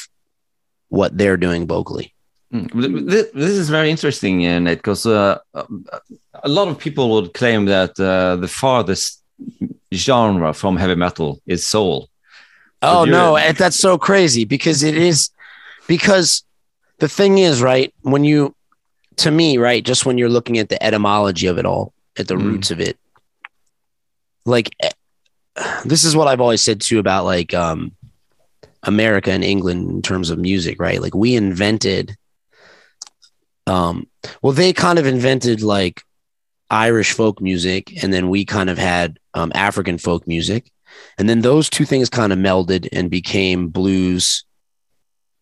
[0.88, 2.14] what they're doing vocally.
[2.52, 3.08] Mm.
[3.08, 8.36] This, is very interesting, Nate, because uh, a lot of people would claim that uh,
[8.36, 9.22] the farthest
[9.94, 12.08] genre from heavy metal is soul.
[12.82, 15.30] Oh no, that's so crazy because it is
[15.86, 16.42] because
[16.98, 18.54] the thing is, right, when you
[19.16, 22.34] to me, right, just when you're looking at the etymology of it all, at the
[22.34, 22.44] Mm.
[22.44, 22.98] roots of it,
[24.44, 24.90] like eh,
[25.84, 27.92] this is what I've always said too about like um
[28.84, 31.02] America and England in terms of music, right?
[31.02, 32.16] Like we invented
[33.70, 34.06] um
[34.42, 36.02] well they kind of invented like
[36.70, 40.62] Irish folk music and then we kind of had um African folk music
[41.18, 44.44] and then those two things kind of melded and became blues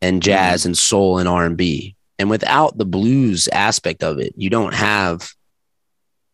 [0.01, 1.97] and jazz and soul and R&B.
[2.21, 5.31] And without the blues aspect of it, you don't have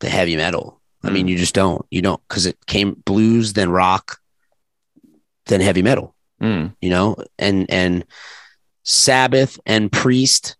[0.00, 0.80] the heavy metal.
[1.02, 1.30] I mean, Mm.
[1.30, 1.84] you just don't.
[1.90, 4.18] You don't cuz it came blues then rock
[5.46, 6.74] then heavy metal, Mm.
[6.80, 7.16] you know?
[7.38, 8.04] And and
[8.82, 10.56] Sabbath and Priest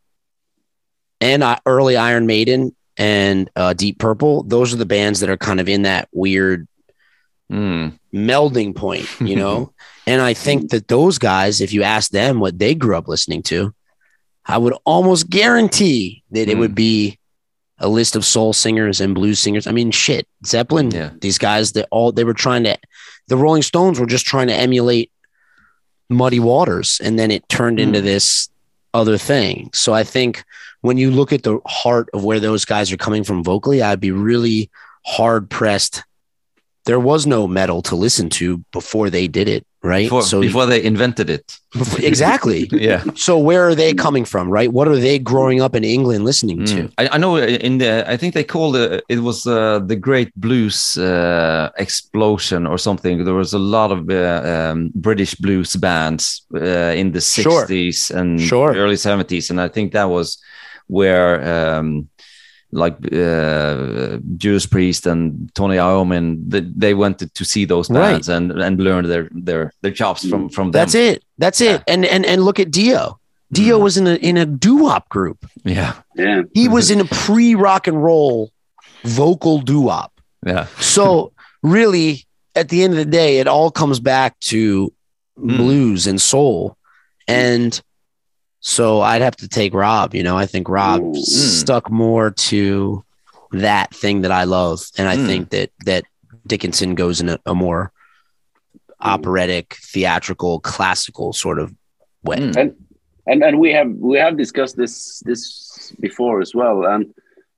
[1.25, 5.37] and uh, early Iron Maiden and uh, Deep Purple, those are the bands that are
[5.37, 6.69] kind of in that weird
[7.53, 7.99] Mm.
[8.13, 9.73] melding point, you know?
[10.07, 13.43] and I think that those guys, if you ask them what they grew up listening
[13.45, 13.75] to,
[14.47, 16.61] I would almost guarantee that it Mm.
[16.61, 17.19] would be
[17.79, 19.67] a list of soul singers and blues singers.
[19.67, 21.11] I mean, shit, Zeppelin, Yeah.
[21.21, 22.79] these guys that all they were trying to,
[23.29, 25.11] the Rolling Stones were just trying to emulate
[26.09, 28.05] Muddy Waters, and then it turned into Mm.
[28.05, 28.49] this
[28.95, 29.69] other thing.
[29.75, 30.45] So I think
[30.81, 34.01] when you look at the heart of where those guys are coming from vocally, I'd
[34.01, 34.71] be really
[35.05, 36.03] hard pressed.
[36.87, 40.07] There was no metal to listen to before they did it, right?
[40.07, 41.59] Before, so before they invented it.
[41.99, 42.69] exactly.
[42.85, 43.05] Yeah.
[43.15, 44.71] So where are they coming from, right?
[44.73, 46.75] What are they growing up in England listening to?
[46.75, 46.93] Mm.
[46.99, 50.31] I, I know in the I think they called it it was uh, the Great
[50.37, 53.25] Blues uh, explosion or something.
[53.25, 57.61] There was a lot of uh, um, British blues bands uh, in the Sure.
[57.61, 58.75] sixties and Sure.
[58.75, 60.39] early seventies, and I think that was
[60.89, 62.09] where um,
[62.75, 68.13] like uh, Judas Priest and Tony Iommi they, they went to, to see those Right.
[68.13, 70.81] bands and and learn their their their chops from from them.
[70.81, 71.23] That's it.
[71.39, 71.75] That's Yeah.
[71.77, 71.83] it.
[71.89, 73.19] And and and look at Dio.
[73.53, 75.39] Dio was in a in a doo wop group.
[75.65, 76.43] Yeah, Yeah.
[76.55, 78.51] He was in a pre rock and roll
[79.05, 80.11] vocal doo wop.
[80.47, 82.25] yeah, So really,
[82.57, 84.93] at the end of the day, it all comes back to
[85.39, 85.57] Mm.
[85.57, 86.77] blues and soul,
[87.27, 87.81] and
[88.67, 90.15] so I'd have to take Rob.
[90.15, 91.17] You know, I think Rob Mm.
[91.17, 93.05] stuck more to
[93.53, 95.27] that thing that I love, and I Mm.
[95.27, 96.05] think that that
[96.47, 97.93] Dickinson goes in a, a more
[99.01, 101.75] operatic, theatrical, classical sort of
[102.25, 102.37] way.
[102.39, 102.57] Mm.
[102.57, 102.75] and
[103.27, 107.05] and and we have we have discussed this this before as well and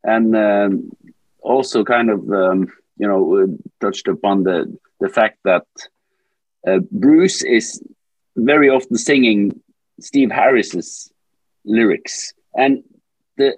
[0.05, 0.91] and um,
[1.41, 2.67] also kind of um,
[2.99, 4.59] you know touched upon the
[5.01, 5.67] the fact that
[6.69, 7.81] uh, Bruce is
[8.37, 9.41] very often singing
[10.01, 11.11] Steve Harris's
[11.65, 12.83] lyrics and
[13.37, 13.57] the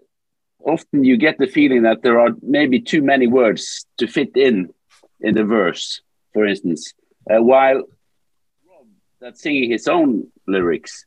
[0.64, 4.68] often you get the feeling that there are maybe too many words to fit in
[5.20, 6.01] in the verse
[6.32, 6.95] for instance
[7.30, 8.86] uh, while Rob
[9.20, 11.05] that's singing his own lyrics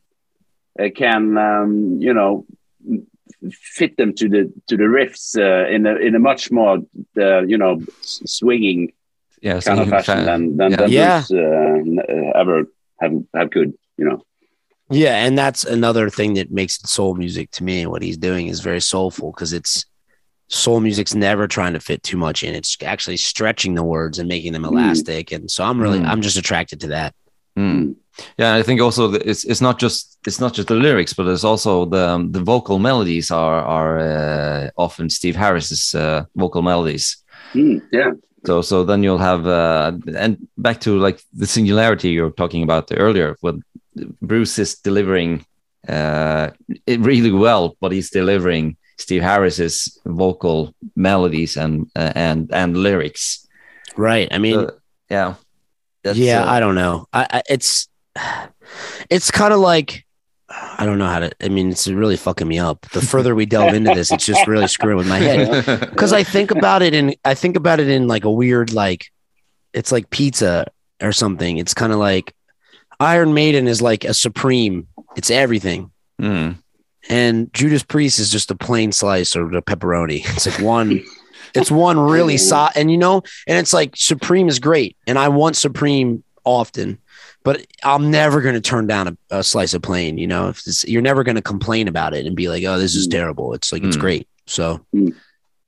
[0.80, 2.46] uh, can um, you know
[3.50, 6.78] fit them to the to the riffs uh, in a in a much more
[7.18, 8.92] uh, you know swinging
[9.40, 9.60] yeah.
[9.60, 10.76] kind of fashion fa- than than, yeah.
[10.76, 11.24] than Yeah.
[11.28, 12.64] Bruce, uh, uh, ever
[13.00, 14.24] have have could you know
[14.92, 17.86] Yeah, and that's another thing that makes it soul music to me.
[17.86, 19.84] What he's doing is very soulful because it's
[20.48, 22.54] soul music's never trying to fit too much in.
[22.54, 24.72] It's actually stretching the words and making them Mm.
[24.72, 25.32] elastic.
[25.32, 26.08] And so I'm really, Mm.
[26.08, 27.14] I'm just attracted to that.
[27.58, 27.94] Mm.
[28.38, 31.26] Yeah, I think also that it's it's not just it's not just the lyrics, but
[31.26, 36.62] it's also the um, the vocal melodies are are uh, often Steve Harris's uh, vocal
[36.62, 37.16] melodies.
[37.54, 38.12] Mm, yeah
[38.46, 42.90] So so then you'll have uh, and back to like the singularity you're talking about
[42.92, 43.36] earlier.
[43.40, 43.62] When
[44.20, 45.44] Bruce is delivering
[45.88, 46.50] uh,
[46.86, 53.46] it really well, but he's delivering Steve Harris's vocal melodies and uh, and and lyrics.
[53.96, 54.28] Right.
[54.30, 54.68] I mean,
[55.10, 55.34] yeah,
[56.02, 57.06] That's, yeah, uh, I don't know.
[57.12, 57.88] I, I it's,
[59.10, 60.06] it's kind of like,
[60.48, 62.82] I don't know how to, I mean, it's really fucking me up.
[62.90, 65.80] The further we delve into this, it's just really screwing with my head.
[65.90, 69.06] because I think about it and I think about it in like a weird like
[69.72, 70.66] it's like pizza
[71.02, 71.58] or something.
[71.58, 72.34] It's kind of like
[73.02, 74.86] Iron Maiden is like a supreme.
[75.16, 75.90] It's everything.
[76.20, 76.56] Mm.
[77.08, 80.24] And Judas Priest is just a plain slice or the pepperoni.
[80.36, 81.02] It's like one
[81.54, 84.96] it's one really so and you know, and it's like Supreme is great.
[85.06, 86.98] And I want Supreme often,
[87.42, 90.16] but I'm never going to turn down a, a slice of plain.
[90.16, 92.78] You know, if it's, you're never going to complain about it and be like, oh,
[92.78, 93.10] this is Mm.
[93.10, 93.52] terrible.
[93.52, 94.00] It's like, it's Mm.
[94.00, 94.28] great.
[94.46, 94.80] So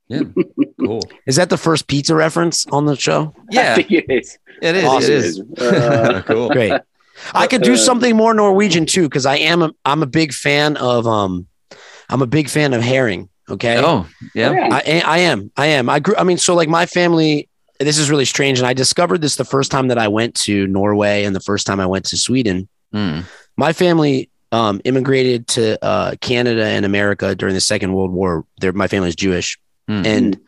[0.07, 0.21] Yeah,
[0.79, 1.03] cool.
[1.27, 3.33] is that the first pizza reference on the show?
[3.37, 4.85] I Yeah, think it is it is.
[4.85, 5.11] Awesome.
[5.11, 5.41] It is.
[5.59, 6.49] Uh, cool.
[6.49, 6.81] Great.
[7.33, 10.33] I could do Uh, something more Norwegian too, because I am a I'm a big
[10.33, 11.47] fan of um
[12.09, 13.29] I'm a big fan of herring.
[13.49, 13.77] Okay.
[13.77, 14.69] Oh, yeah.
[14.71, 15.51] I, I am.
[15.55, 15.87] I am.
[15.89, 16.15] I grew.
[16.17, 17.47] I mean, so like my family.
[17.79, 20.65] This is really strange, and I discovered this the first time that I went to
[20.67, 22.69] Norway and the first time I went to Sweden.
[22.93, 23.25] Mm.
[23.57, 28.45] My family um, immigrated to uh, Canada and America during the Second World War.
[28.61, 29.59] They're, my family's Jewish,
[29.89, 30.05] Mm.
[30.07, 30.39] and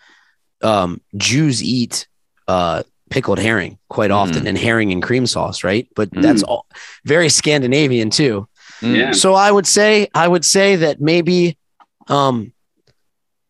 [0.64, 2.08] um, Jews eat
[2.48, 4.48] uh, pickled herring quite often, Mm.
[4.50, 5.88] and herring and cream sauce, right?
[5.96, 6.22] But Mm.
[6.22, 6.66] that's all
[7.06, 8.48] very Scandinavian too.
[8.82, 8.96] Mm.
[8.96, 9.12] Yeah.
[9.12, 11.58] So I would say I would say that maybe
[12.10, 12.52] um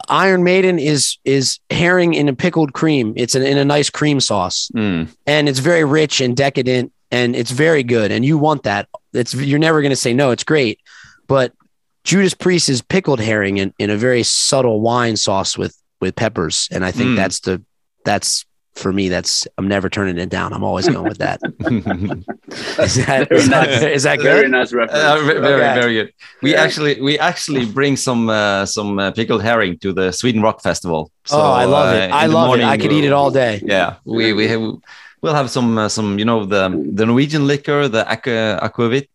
[0.10, 3.14] Iron Maiden is is herring in a pickled cream.
[3.18, 5.08] It's in, in a nice cream sauce Mm.
[5.26, 8.88] and it's very rich and decadent and it's very good and you want that.
[9.14, 10.80] It's you're never going to say no, it's great.
[11.28, 11.51] But
[12.03, 16.70] Judas Priest is pickled herring in, in a very subtle wine sauce with with peppers
[16.72, 17.16] and I think Mm.
[17.18, 17.62] that's the
[18.05, 18.45] that's
[18.78, 20.54] for me that's I'm never turning it down.
[20.54, 21.40] I'm always going with that.
[22.80, 23.82] Is that, Very is that, nice.
[23.98, 25.80] is that very nice reference Uh, very, Okay.
[25.82, 26.14] very good.
[26.42, 26.64] We Yeah.
[26.64, 31.12] actually, we actually bring some uh, some uh, pickled herring to the Sweden Rock Festival.
[31.26, 32.06] So, oh, I love uh, it.
[32.06, 32.54] in I the love it.
[32.54, 33.54] I morning could eat it all day.
[33.76, 34.62] Yeah, we we have,
[35.22, 36.64] we'll have some uh, some you know the
[37.00, 39.12] the Norwegian liquor, the aqua, aquavit.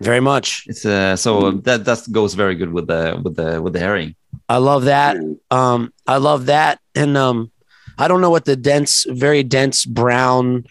[0.00, 0.48] Very much.
[0.70, 1.30] It's uh, so
[1.66, 4.14] that that goes very good with the with the with the herring.
[4.48, 5.16] I love that.
[5.16, 5.36] Mm.
[5.50, 6.78] Um, I love that.
[6.94, 7.50] And um,
[7.98, 10.64] I don't know what the dense, very dense brown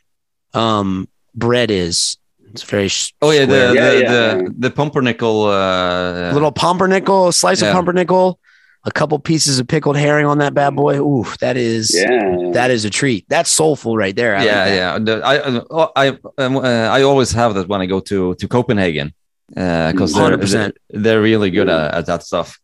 [0.54, 2.18] um bread is.
[2.54, 2.90] It's very
[3.22, 3.74] Oh yeah, the.
[3.76, 5.44] Yeah, the, yeah, the the pumpernickel.
[5.46, 7.70] Uh, little pumpernickel, a slice Yeah.
[7.70, 8.40] of pumpernickel,
[8.86, 10.96] a couple pieces of pickled herring on that bad boy.
[11.00, 13.26] Ooh, that is yeah that is a treat.
[13.28, 14.36] That's soulful right there.
[14.36, 15.06] I yeah, that.
[15.08, 15.20] yeah.
[15.24, 16.62] I I I, um, uh,
[16.98, 19.14] I always have that when I go to to Copenhagen
[19.50, 22.58] because they're, they're they're really good at, at that stuff.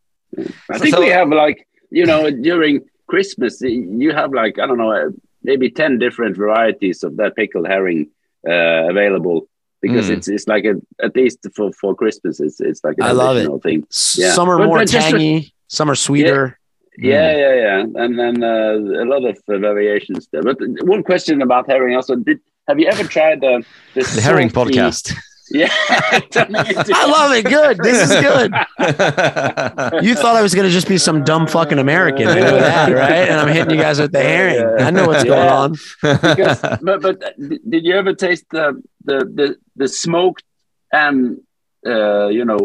[0.72, 4.78] I think So- we have like you know during Christmas you have like I don't
[4.78, 5.10] know uh,
[5.44, 8.10] maybe ten different varieties of that pickled herring
[8.48, 9.48] uh, available
[9.82, 10.14] because Mm.
[10.18, 10.76] it's it's like a,
[11.08, 13.48] at least for for Christmas it's it's like a I love it.
[13.64, 13.80] thing.
[14.16, 14.32] Yeah.
[14.34, 16.58] Some are But- more but just- tangy, some are sweeter.
[16.98, 20.44] Yeah, yeah, yeah, and then uh, a lot of uh, variations there.
[20.44, 20.58] But
[20.94, 23.54] one question about herring also: Did have you ever tried the
[23.96, 25.12] the, The herring podcast.
[25.52, 27.46] Yeah, I love it.
[27.46, 27.78] Good.
[27.84, 28.52] This is good.
[30.04, 33.28] You thought I was going to just be some dumb fucking American doing that, right?
[33.30, 34.82] And I'm hitting you guys with the herring.
[34.82, 35.72] I know what's going on.
[36.02, 40.44] because, but but did you ever taste the the the, the smoked
[40.92, 41.40] and
[41.86, 42.60] uh, you know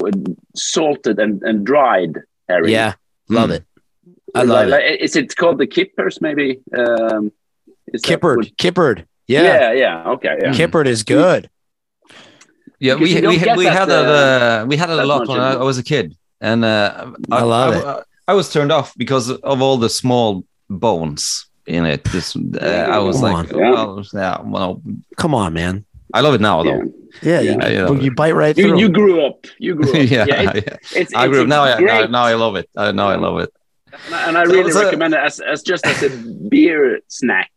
[0.55, 2.18] salted and, and dried
[2.49, 2.70] herring?
[2.72, 2.95] Yeah,
[3.29, 3.55] love Mm.
[3.57, 3.64] it.
[4.35, 4.91] I love Like- it.
[4.93, 6.20] like, is it called the kippers?
[6.20, 6.61] Maybe.
[6.76, 7.33] Um,
[7.93, 9.07] is that Kippered, what- kippered.
[9.26, 9.72] Yeah, Yeah.
[9.72, 10.37] yeah, Okay.
[10.43, 10.53] Yeah.
[10.53, 11.49] kippered is good.
[12.81, 14.07] Yeah, Because we we, get we that, had it.
[14.07, 17.43] Uh, we had it a lot when I, I was a kid, and uh, I
[17.43, 18.05] love I, it.
[18.29, 22.05] I, was turned off because of all the small bones in it.
[22.05, 23.59] This, uh, I was Come like, on.
[23.59, 23.70] Yeah.
[23.72, 24.83] well, yeah, well,
[25.16, 25.85] Come on, man.
[26.14, 26.76] I love it now Yeah.
[26.79, 26.93] though.
[27.22, 27.85] Yeah, you, Yeah, yeah.
[27.91, 28.79] well, you bite right You, through.
[28.79, 29.45] you grew up.
[29.59, 30.09] You grew up.
[30.09, 30.76] yeah, it- yeah.
[31.01, 31.64] it's, I it's grew up now.
[31.64, 32.68] I, now, now I love it.
[32.76, 33.51] I now I love it.
[34.12, 36.11] and I So- really so- recommend it as, as just as a
[36.49, 37.51] beer snack.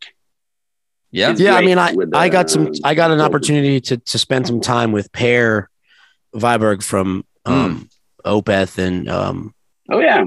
[1.11, 3.97] Yeah, yeah, I mean, I, with, I got uh, some, I got an opportunity to
[3.97, 5.67] to spend some time with Per
[6.33, 7.89] Wiberg from um,
[8.25, 9.53] Opeth and um,
[9.89, 10.23] Oh yeah,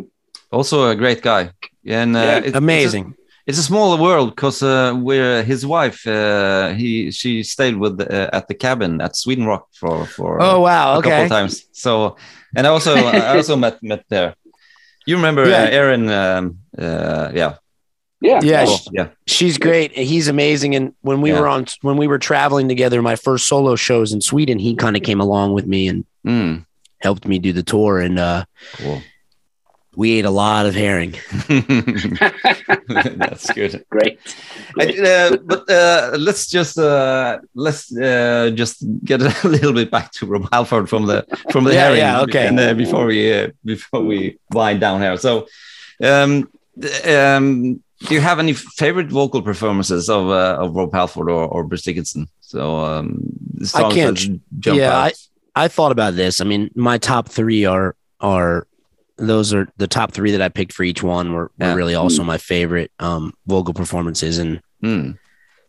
[0.51, 1.51] also a great guy.
[1.87, 3.14] And uh, Yeah, it- it's a- amazing.
[3.47, 6.07] It's a smaller world because uh, we're his wife.
[6.07, 10.61] Uh, he she stayed with uh, at the cabin at Sweden Rock for for Oh
[10.61, 11.24] wow, a couple okay.
[11.24, 11.64] of times.
[11.72, 12.16] So,
[12.57, 14.35] and I also I also met met there.
[15.07, 15.64] You remember Yeah.
[15.64, 16.09] uh, Aaron?
[16.09, 17.55] Um, uh, yeah,
[18.25, 19.09] yeah, Yeah, sh- yeah.
[19.27, 19.93] she's great.
[19.93, 20.75] He's amazing.
[20.75, 21.41] And when we Yeah.
[21.41, 24.97] were on, when we were traveling together, my first solo shows in Sweden, he kind
[24.97, 26.64] of came along with me and Mm,
[27.03, 28.01] helped me do the tour.
[28.01, 28.45] And uh,
[28.77, 29.03] cool.
[29.95, 31.12] we ate a lot of herring.
[32.89, 33.85] That's good.
[33.91, 34.18] great.
[34.81, 40.12] I, uh, but uh, let's just uh, let's uh, just get a little bit back
[40.12, 42.47] to Rob Halford from the from the Yeah, herring, yeah, okay.
[42.49, 45.16] and uh, before we uh, before we wind down here.
[45.16, 45.47] So,
[46.03, 46.49] um,
[47.07, 51.64] um, do you have any favorite vocal performances of uh, of Rob Halford or, or
[51.64, 52.28] Bruce Dickinson?
[52.40, 53.20] So, um,
[53.62, 55.12] songs can't- jump yeah, out.
[55.57, 56.40] I thought about this.
[56.40, 58.66] I mean, my top three are are
[59.16, 61.74] those are the top three that I picked for each one were, were Yeah.
[61.74, 65.16] really also my favorite um, vocal performances, and Mm,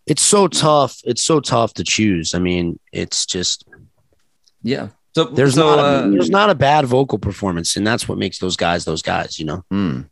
[0.07, 0.99] it's so tough.
[1.05, 2.33] It's so tough to choose.
[2.33, 3.63] I mean, it's just
[4.61, 4.89] yeah.
[5.15, 8.17] So there's so, not a, uh, there's not a bad vocal performance, and that's what
[8.17, 9.39] makes those guys those guys.
[9.39, 9.63] You know.
[9.71, 10.09] mm.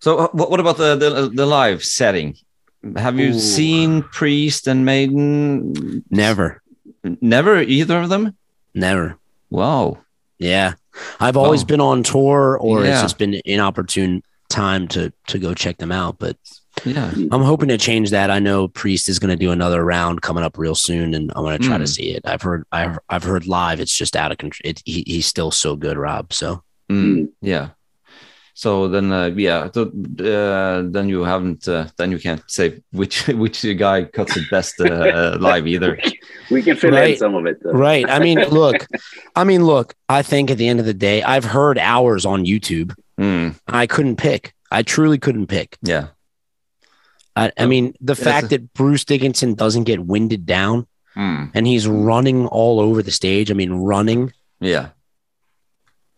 [0.00, 2.36] So, uh, what, what about the, the the live setting?
[2.96, 3.38] Have you Ooh.
[3.38, 6.04] seen Priest and Maiden?
[6.10, 6.62] Never,
[7.20, 8.36] Never either of them.
[8.74, 9.16] never.
[9.50, 9.98] Wow.
[10.38, 10.74] Yeah,
[11.18, 11.66] I've always Oh.
[11.66, 12.92] been on tour, or Yeah.
[12.92, 16.18] it's just been an inopportune time to to go check them out.
[16.18, 16.36] But
[16.84, 17.10] Yeah.
[17.32, 18.30] I'm hoping to change that.
[18.30, 21.42] I know Priest is going to do another round coming up real soon, and I'm
[21.42, 21.88] going to try to Mm.
[21.94, 22.22] see it.
[22.26, 23.80] I've heard, I've, I've heard live.
[23.80, 24.70] It's just out of control.
[24.70, 26.32] It, he, he's still so good, Rob.
[26.34, 27.70] So Mm, yeah.
[28.58, 29.68] So then, uh, yeah.
[29.74, 31.68] So, uh, then you haven't.
[31.68, 35.98] Uh, then you can't say which which guy cuts it best uh, live either.
[36.50, 37.58] We can fill in some of it.
[37.66, 38.08] uh, right.
[38.08, 38.86] I mean, look,
[39.34, 39.94] I mean, look.
[40.08, 42.94] I think at the end of the day, I've heard hours on YouTube.
[43.20, 44.54] Mm, I couldn't pick.
[44.70, 45.76] I truly couldn't pick.
[45.82, 46.08] yeah.
[47.34, 50.86] I, I mean, the It's fact a- that Bruce Dickinson doesn't get winded down
[51.16, 53.50] Mm, and he's running all over the stage.
[53.50, 54.32] I mean, running.
[54.60, 54.90] yeah.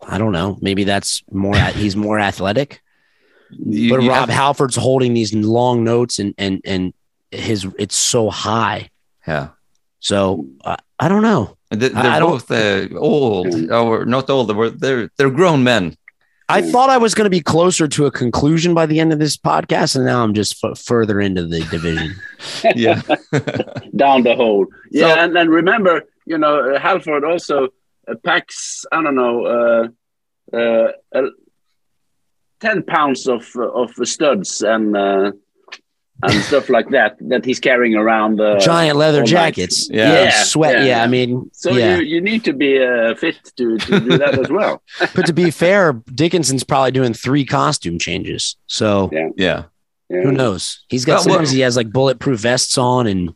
[0.07, 0.59] I don't know.
[0.61, 1.57] Maybe that's more.
[1.57, 2.81] He's more athletic.
[3.51, 6.93] You- but you Rob have- Halford's holding these long notes and and and
[7.31, 8.91] his it's so high.
[9.27, 9.49] yeah.
[10.01, 11.57] So uh, I don't know.
[11.71, 14.49] They- They're I- I both uh, old, or not old.
[14.51, 15.97] They're they're, they're grown men.
[16.51, 19.19] I thought I was going to be closer to a conclusion by the end of
[19.19, 22.15] this podcast, and now I'm just f- further into the division.
[22.77, 23.01] Yeah.
[23.97, 24.67] down the hole.
[24.91, 27.69] Yeah, So- and then remember, you know, uh, Halford also
[28.17, 28.85] packs.
[28.93, 31.23] I don't know, uh, uh, uh,
[32.61, 35.33] ten pounds of uh, of studs and uh,
[36.23, 38.41] and stuff like that that he's carrying around.
[38.41, 39.89] Uh, Giant leather jackets.
[39.91, 40.13] Yeah.
[40.25, 40.79] Yeah, sweat.
[40.79, 41.03] Yeah, yeah.
[41.05, 41.99] I mean, So yeah.
[41.99, 44.83] you, you need to be uh, fit to, to do that as well.
[45.15, 48.57] but to be fair, Dickinson's probably doing three costume changes.
[48.67, 49.29] So Yeah.
[49.37, 49.63] Yeah.
[50.11, 50.23] Yeah.
[50.23, 50.85] who knows?
[50.89, 53.35] He's got Well, well- sometimes he has like bulletproof vests on and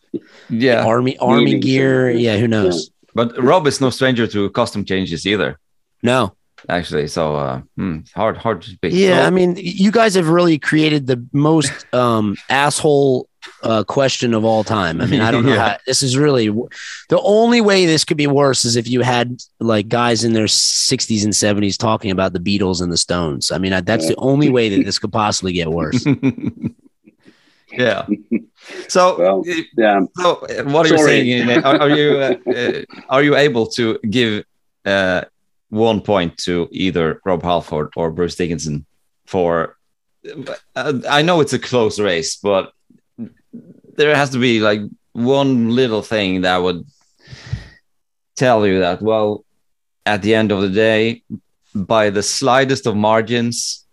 [0.48, 0.84] Yeah.
[0.86, 2.10] army army gear.
[2.10, 2.90] Yeah, who knows?
[3.14, 5.58] But Rob is no stranger to costume changes either.
[6.02, 6.34] No.
[6.68, 8.92] Actually, so uh, hmm, hard hard to pick.
[8.92, 13.28] Yeah, So- I mean, you guys have really created the most um, asshole
[13.64, 15.00] uh, question of all time.
[15.00, 15.70] I mean, I don't know Yeah.
[15.70, 16.46] how this is really
[17.08, 20.44] the only way this could be worse is if you had like guys in their
[20.46, 23.50] 60s and 70s talking about the Beatles and the Stones.
[23.50, 26.06] I mean, I, that's the only way that this could possibly get worse.
[27.72, 28.06] yeah.
[28.88, 30.00] So, Well, uh, Yeah.
[30.16, 31.10] so uh, what are you Sorry.
[31.10, 31.26] saying?
[31.48, 31.64] Ian?
[31.64, 34.44] Are, are you uh, uh, are you able to give
[34.84, 35.22] uh,
[35.70, 38.84] one point to either Rob Halford or Bruce Dickinson
[39.26, 39.76] for?
[40.76, 42.72] Uh, I know it's a close race, but
[43.96, 44.80] there has to be like
[45.12, 46.84] one little thing that would
[48.36, 49.02] tell you that.
[49.02, 49.44] Well,
[50.06, 51.22] at the end of the day,
[51.74, 53.84] by the slightest of margins,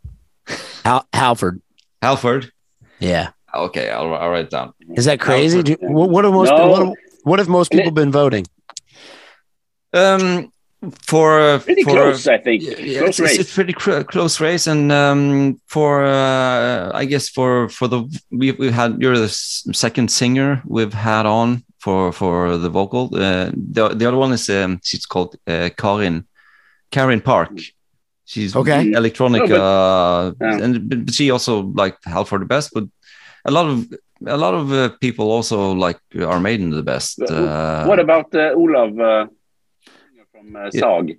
[0.83, 1.61] Hal- Halford.
[2.01, 2.51] Halford.
[2.99, 3.29] Yeah.
[3.55, 4.73] Okay, I'll, I'll write it down.
[4.95, 5.63] Is that crazy?
[5.63, 6.67] Do, what, what have most No.
[6.69, 6.93] what, have-
[7.23, 8.45] what have most people been voting?
[9.93, 10.51] Um,
[11.01, 12.63] for Pretty for, close, I think.
[12.63, 13.39] Yeah, yeah, close it's, race.
[13.39, 18.03] it's a pretty cr- close race, and um, for uh, I guess for for the
[18.31, 23.09] we we had you're the second singer we've had on for for the vocal.
[23.13, 26.25] Uh, the the other one is um, she's called uh, Karin
[26.91, 27.51] Karin Park.
[28.25, 28.91] She's Okay.
[28.91, 30.63] electronic, Oh, but- uh, Yeah.
[30.63, 32.83] and but but she also liked for the best, but
[33.45, 33.87] a lot of
[34.25, 37.19] a lot of uh, people also like Iron Maiden the best.
[37.21, 39.27] Uh, what about uh, Olav uh,
[40.31, 40.81] from uh, Yeah.
[40.81, 41.17] Sag?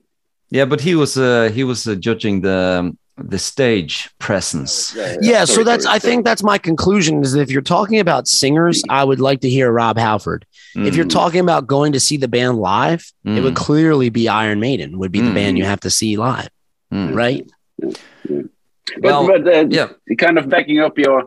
[0.50, 2.92] yeah, but he was uh, he was uh, judging the
[3.30, 4.96] the stage presence.
[4.96, 7.60] Uh, Yeah, so sorry, that's sorry, I think that's my conclusion is that if you're
[7.76, 10.46] talking about singers, I would like to hear Rob Halford.
[10.74, 14.08] If you're Mm, talking about going to see the band live, it mm, would clearly
[14.10, 15.34] be Iron Maiden would be the Mm.
[15.34, 16.48] band you have to see live,
[16.92, 17.14] mm.
[17.14, 17.44] right?
[17.80, 19.88] But, Well, but uh, yeah.
[20.18, 21.24] kind of backing up your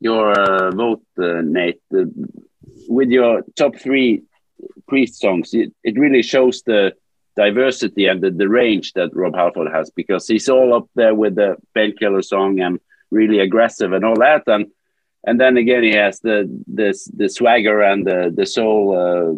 [0.00, 2.04] your uh, vote, uh, Nate, uh,
[2.88, 4.22] with your top three
[4.88, 6.92] priest songs, it, it really shows the
[7.36, 11.34] diversity and the, the range that Rob Halford has because he's all up there with
[11.34, 14.66] the painkiller song and really aggressive and all that, and
[15.24, 19.32] and then again he has the the the swagger and the the soul uh,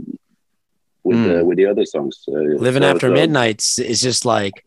[1.05, 2.25] with the with the other songs.
[2.29, 4.65] Uh, Living so- after so- midnight is just like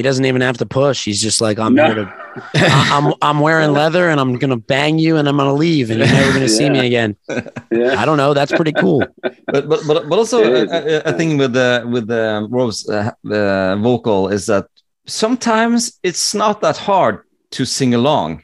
[0.00, 0.98] he doesn't even have to push.
[1.08, 1.84] He's just like I'm No.
[1.86, 2.06] here to
[2.54, 5.98] I- I'm I'm wearing leather and I'm gonna bang you and I'm gonna leave and
[6.00, 7.10] you're never gonna see me again.
[7.80, 8.00] yeah.
[8.00, 8.32] I don't know.
[8.38, 9.00] That's pretty cool.
[9.54, 12.24] But but but, but also It a, a, a thing with the with the
[12.56, 14.66] Rob's uh, uh, vocal is that
[15.06, 17.16] sometimes it's not that hard
[17.56, 18.42] to sing along.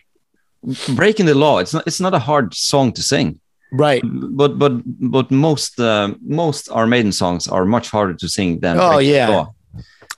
[1.00, 3.28] Breaking the law, it's not it's not a hard song to sing.
[3.72, 4.02] Right.
[4.40, 4.72] But but
[5.16, 6.06] but most uh,
[6.42, 9.46] most Iron Maiden songs are much harder to sing than Oh, yeah.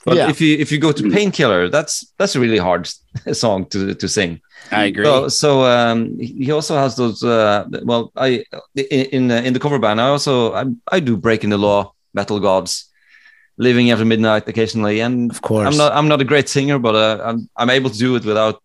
[0.05, 0.11] Law.
[0.13, 0.29] But Yeah.
[0.29, 2.89] if you if you go to Painkiller, that's that's a really hard
[3.33, 4.39] song to to sing.
[4.71, 5.05] I agree.
[5.05, 7.23] So, so um, he also has those.
[7.23, 8.43] Uh, well, I
[8.75, 12.39] in in, uh, the cover band, I also I, I do breaking the law, metal
[12.39, 12.89] gods,
[13.57, 15.67] living after midnight occasionally, and of course.
[15.67, 18.25] I'm not I'm not a great singer, but uh, I'm I'm able to do it
[18.25, 18.61] without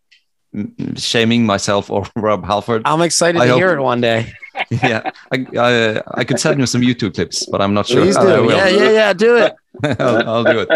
[0.55, 2.83] mm, shaming myself or Rob Halford.
[2.85, 4.33] I'm excited I to hope- hear it one day.
[4.71, 8.03] yeah, I, I I could send you some YouTube clips, but I'm not sure.
[8.03, 8.43] Please I do.
[8.47, 8.57] will.
[8.57, 9.13] Yeah, yeah, yeah.
[9.13, 9.53] Do it.
[10.01, 10.69] I'll, I'll do it.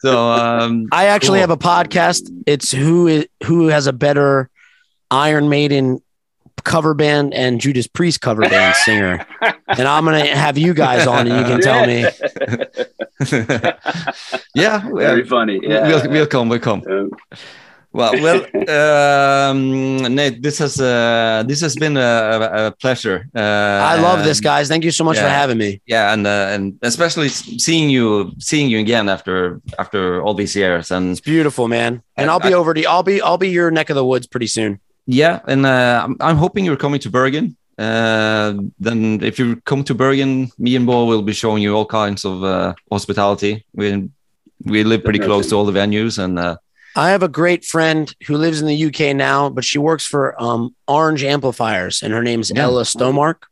[0.00, 1.48] So um, I actually Cool.
[1.48, 2.30] have a podcast.
[2.46, 4.50] It's who is who has a better
[5.10, 6.00] Iron Maiden
[6.64, 9.26] cover band and Judas Priest cover band singer.
[9.68, 12.04] And I'm gonna have you guys on, and you can tell me.
[14.54, 15.60] yeah, Very funny.
[15.62, 15.86] Yeah.
[15.88, 16.82] we'll, we'll come, we'll come.
[16.88, 17.10] Um,
[17.94, 18.40] Well, well,
[19.50, 23.28] um, Nate, this has uh, this has been a, a pleasure.
[23.34, 24.66] Uh, I love this, guys.
[24.68, 25.80] Thank you so much for having me.
[25.86, 30.90] Yeah, and uh, and especially seeing you seeing you again after after all these years,
[30.90, 32.02] and It's beautiful, man.
[32.16, 34.48] And I'll be over to I'll be I'll be your neck of the woods pretty
[34.48, 34.80] soon.
[35.06, 37.56] yeah, and uh, I'm, I'm hoping you're coming to Bergen.
[37.78, 38.54] Uh,
[38.86, 42.24] then if you come to Bergen, me and Bo will be showing you all kinds
[42.24, 43.64] of uh, hospitality.
[43.72, 44.08] We
[44.64, 46.56] we live pretty close to all the venues, and uh,
[46.96, 50.40] I have a great friend who lives in the UK now, but she works for
[50.40, 52.62] um, Orange Amplifiers, and her name's Yeah.
[52.64, 53.42] Ella Stomark,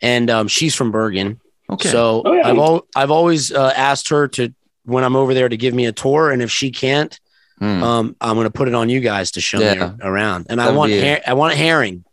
[0.00, 1.40] and um, she's from Bergen.
[1.70, 2.48] okay, So Oh, yeah.
[2.48, 4.52] I've al- I've always uh, asked her to
[4.84, 7.18] when I'm over there to give me a tour, and if she can't,
[7.58, 7.82] Hmm.
[7.84, 9.74] um, I'm going to put it on you guys to show Yeah.
[9.74, 10.46] me around.
[10.50, 12.04] And I That'd want her- I want herring.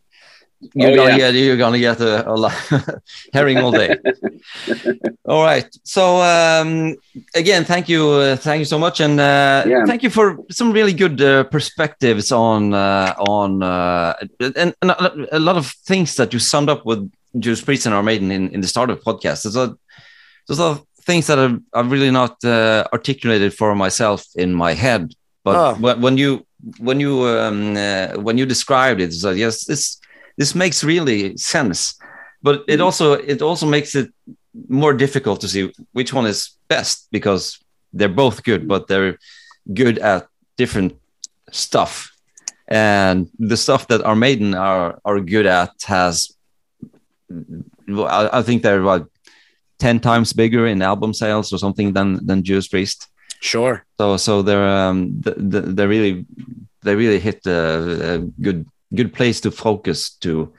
[0.73, 1.17] You're Oh, gonna yeah.
[1.31, 2.53] get you're gonna get a, a lot
[3.33, 3.95] herring all day.
[5.25, 5.67] all right.
[5.83, 6.95] So um,
[7.35, 9.85] again, thank you, uh, thank you so much, and uh, Yeah.
[9.85, 14.91] thank you for some really good uh, perspectives on uh, on uh, and, and
[15.31, 17.09] a lot of things that you summed up with
[17.39, 19.43] Judas Priest and Iron Maiden in, in the start of the podcast.
[19.43, 19.75] There's a
[20.47, 24.53] there's a lot of things that I've, I've really not uh, articulated for myself in
[24.53, 25.13] my head,
[25.43, 25.95] but Oh.
[25.97, 26.45] when, you
[26.79, 29.99] when you um, uh, when you described it, it's like yes, this
[30.39, 31.99] this makes really sense
[32.41, 34.07] but it also it also makes it
[34.67, 37.59] more difficult to see which one is best because
[37.93, 39.17] they're both good but they're
[39.73, 40.93] good at different
[41.51, 42.11] stuff.
[42.67, 46.35] And the stuff that Iron Maiden are are good at has
[47.89, 49.09] I, I think they're about
[49.79, 53.07] 10 times bigger in album sales or something than than Judas Priest.
[53.41, 53.85] Sure.
[53.97, 56.25] so so they're um th- th- they really
[56.83, 57.59] they really hit a,
[58.13, 60.53] a good good place to focus to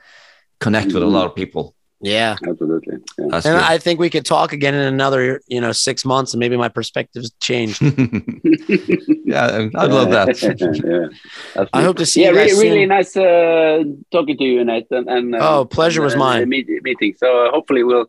[0.59, 1.75] connect with a lot of people.
[2.03, 2.35] Yeah.
[2.47, 2.97] Absolutely.
[3.17, 3.25] Yeah.
[3.25, 3.55] And good.
[3.55, 6.69] I think we could talk again in another, you know, six months and maybe my
[6.69, 7.79] perspective's changed.
[9.25, 10.41] yeah, I'd love that.
[11.55, 11.65] yeah.
[11.73, 15.07] I hope to see yeah, you guys really, really nice uh, talking to you, Nathan.
[15.07, 16.49] And uh, Oh, pleasure was and, mine.
[16.49, 17.13] meet, meeting.
[17.17, 18.07] So uh, hopefully we'll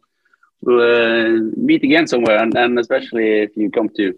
[0.63, 4.15] we'll uh, meet again somewhere, and, and especially if you come to,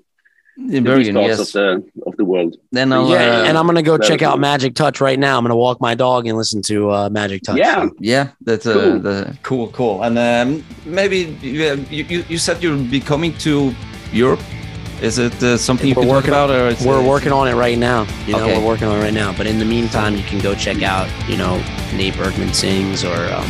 [0.56, 1.40] In to Bergen, parts yes.
[1.40, 2.56] of the of the world.
[2.70, 5.36] Then I'll, yeah, uh, and I'm gonna go check out be- Magic Touch right now.
[5.36, 7.56] I'm gonna walk my dog and listen to uh, Magic Touch.
[7.56, 10.02] Yeah, Yeah, that's uh, the cool, cool.
[10.04, 13.74] And um, maybe you, you you said you'll be coming to
[14.12, 14.40] Europe.
[15.02, 17.76] Is it uh, something you We're working- about, or We're it's- working on it right
[17.76, 18.06] now.
[18.26, 18.56] You know, Okay.
[18.58, 19.36] we're working on it right now.
[19.36, 21.56] But in the meantime, you can go check out, you know,
[21.96, 23.44] Nate Bergman sings or um,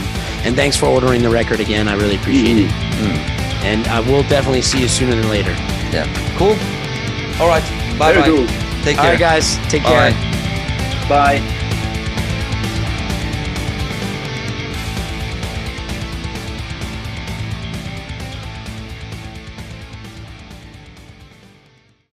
[0.45, 1.87] and thanks for ordering the record again.
[1.87, 2.71] I really appreciate it.
[2.71, 3.19] Mm.
[3.65, 5.53] And I will definitely see you sooner than later.
[5.93, 6.07] Yeah,
[6.39, 6.57] cool.
[7.41, 7.63] All right,
[7.99, 8.27] bye very bye.
[8.83, 9.11] Take care.
[9.13, 10.13] right, guys, take care.
[11.09, 11.39] Bye.
[11.41, 11.61] Bye.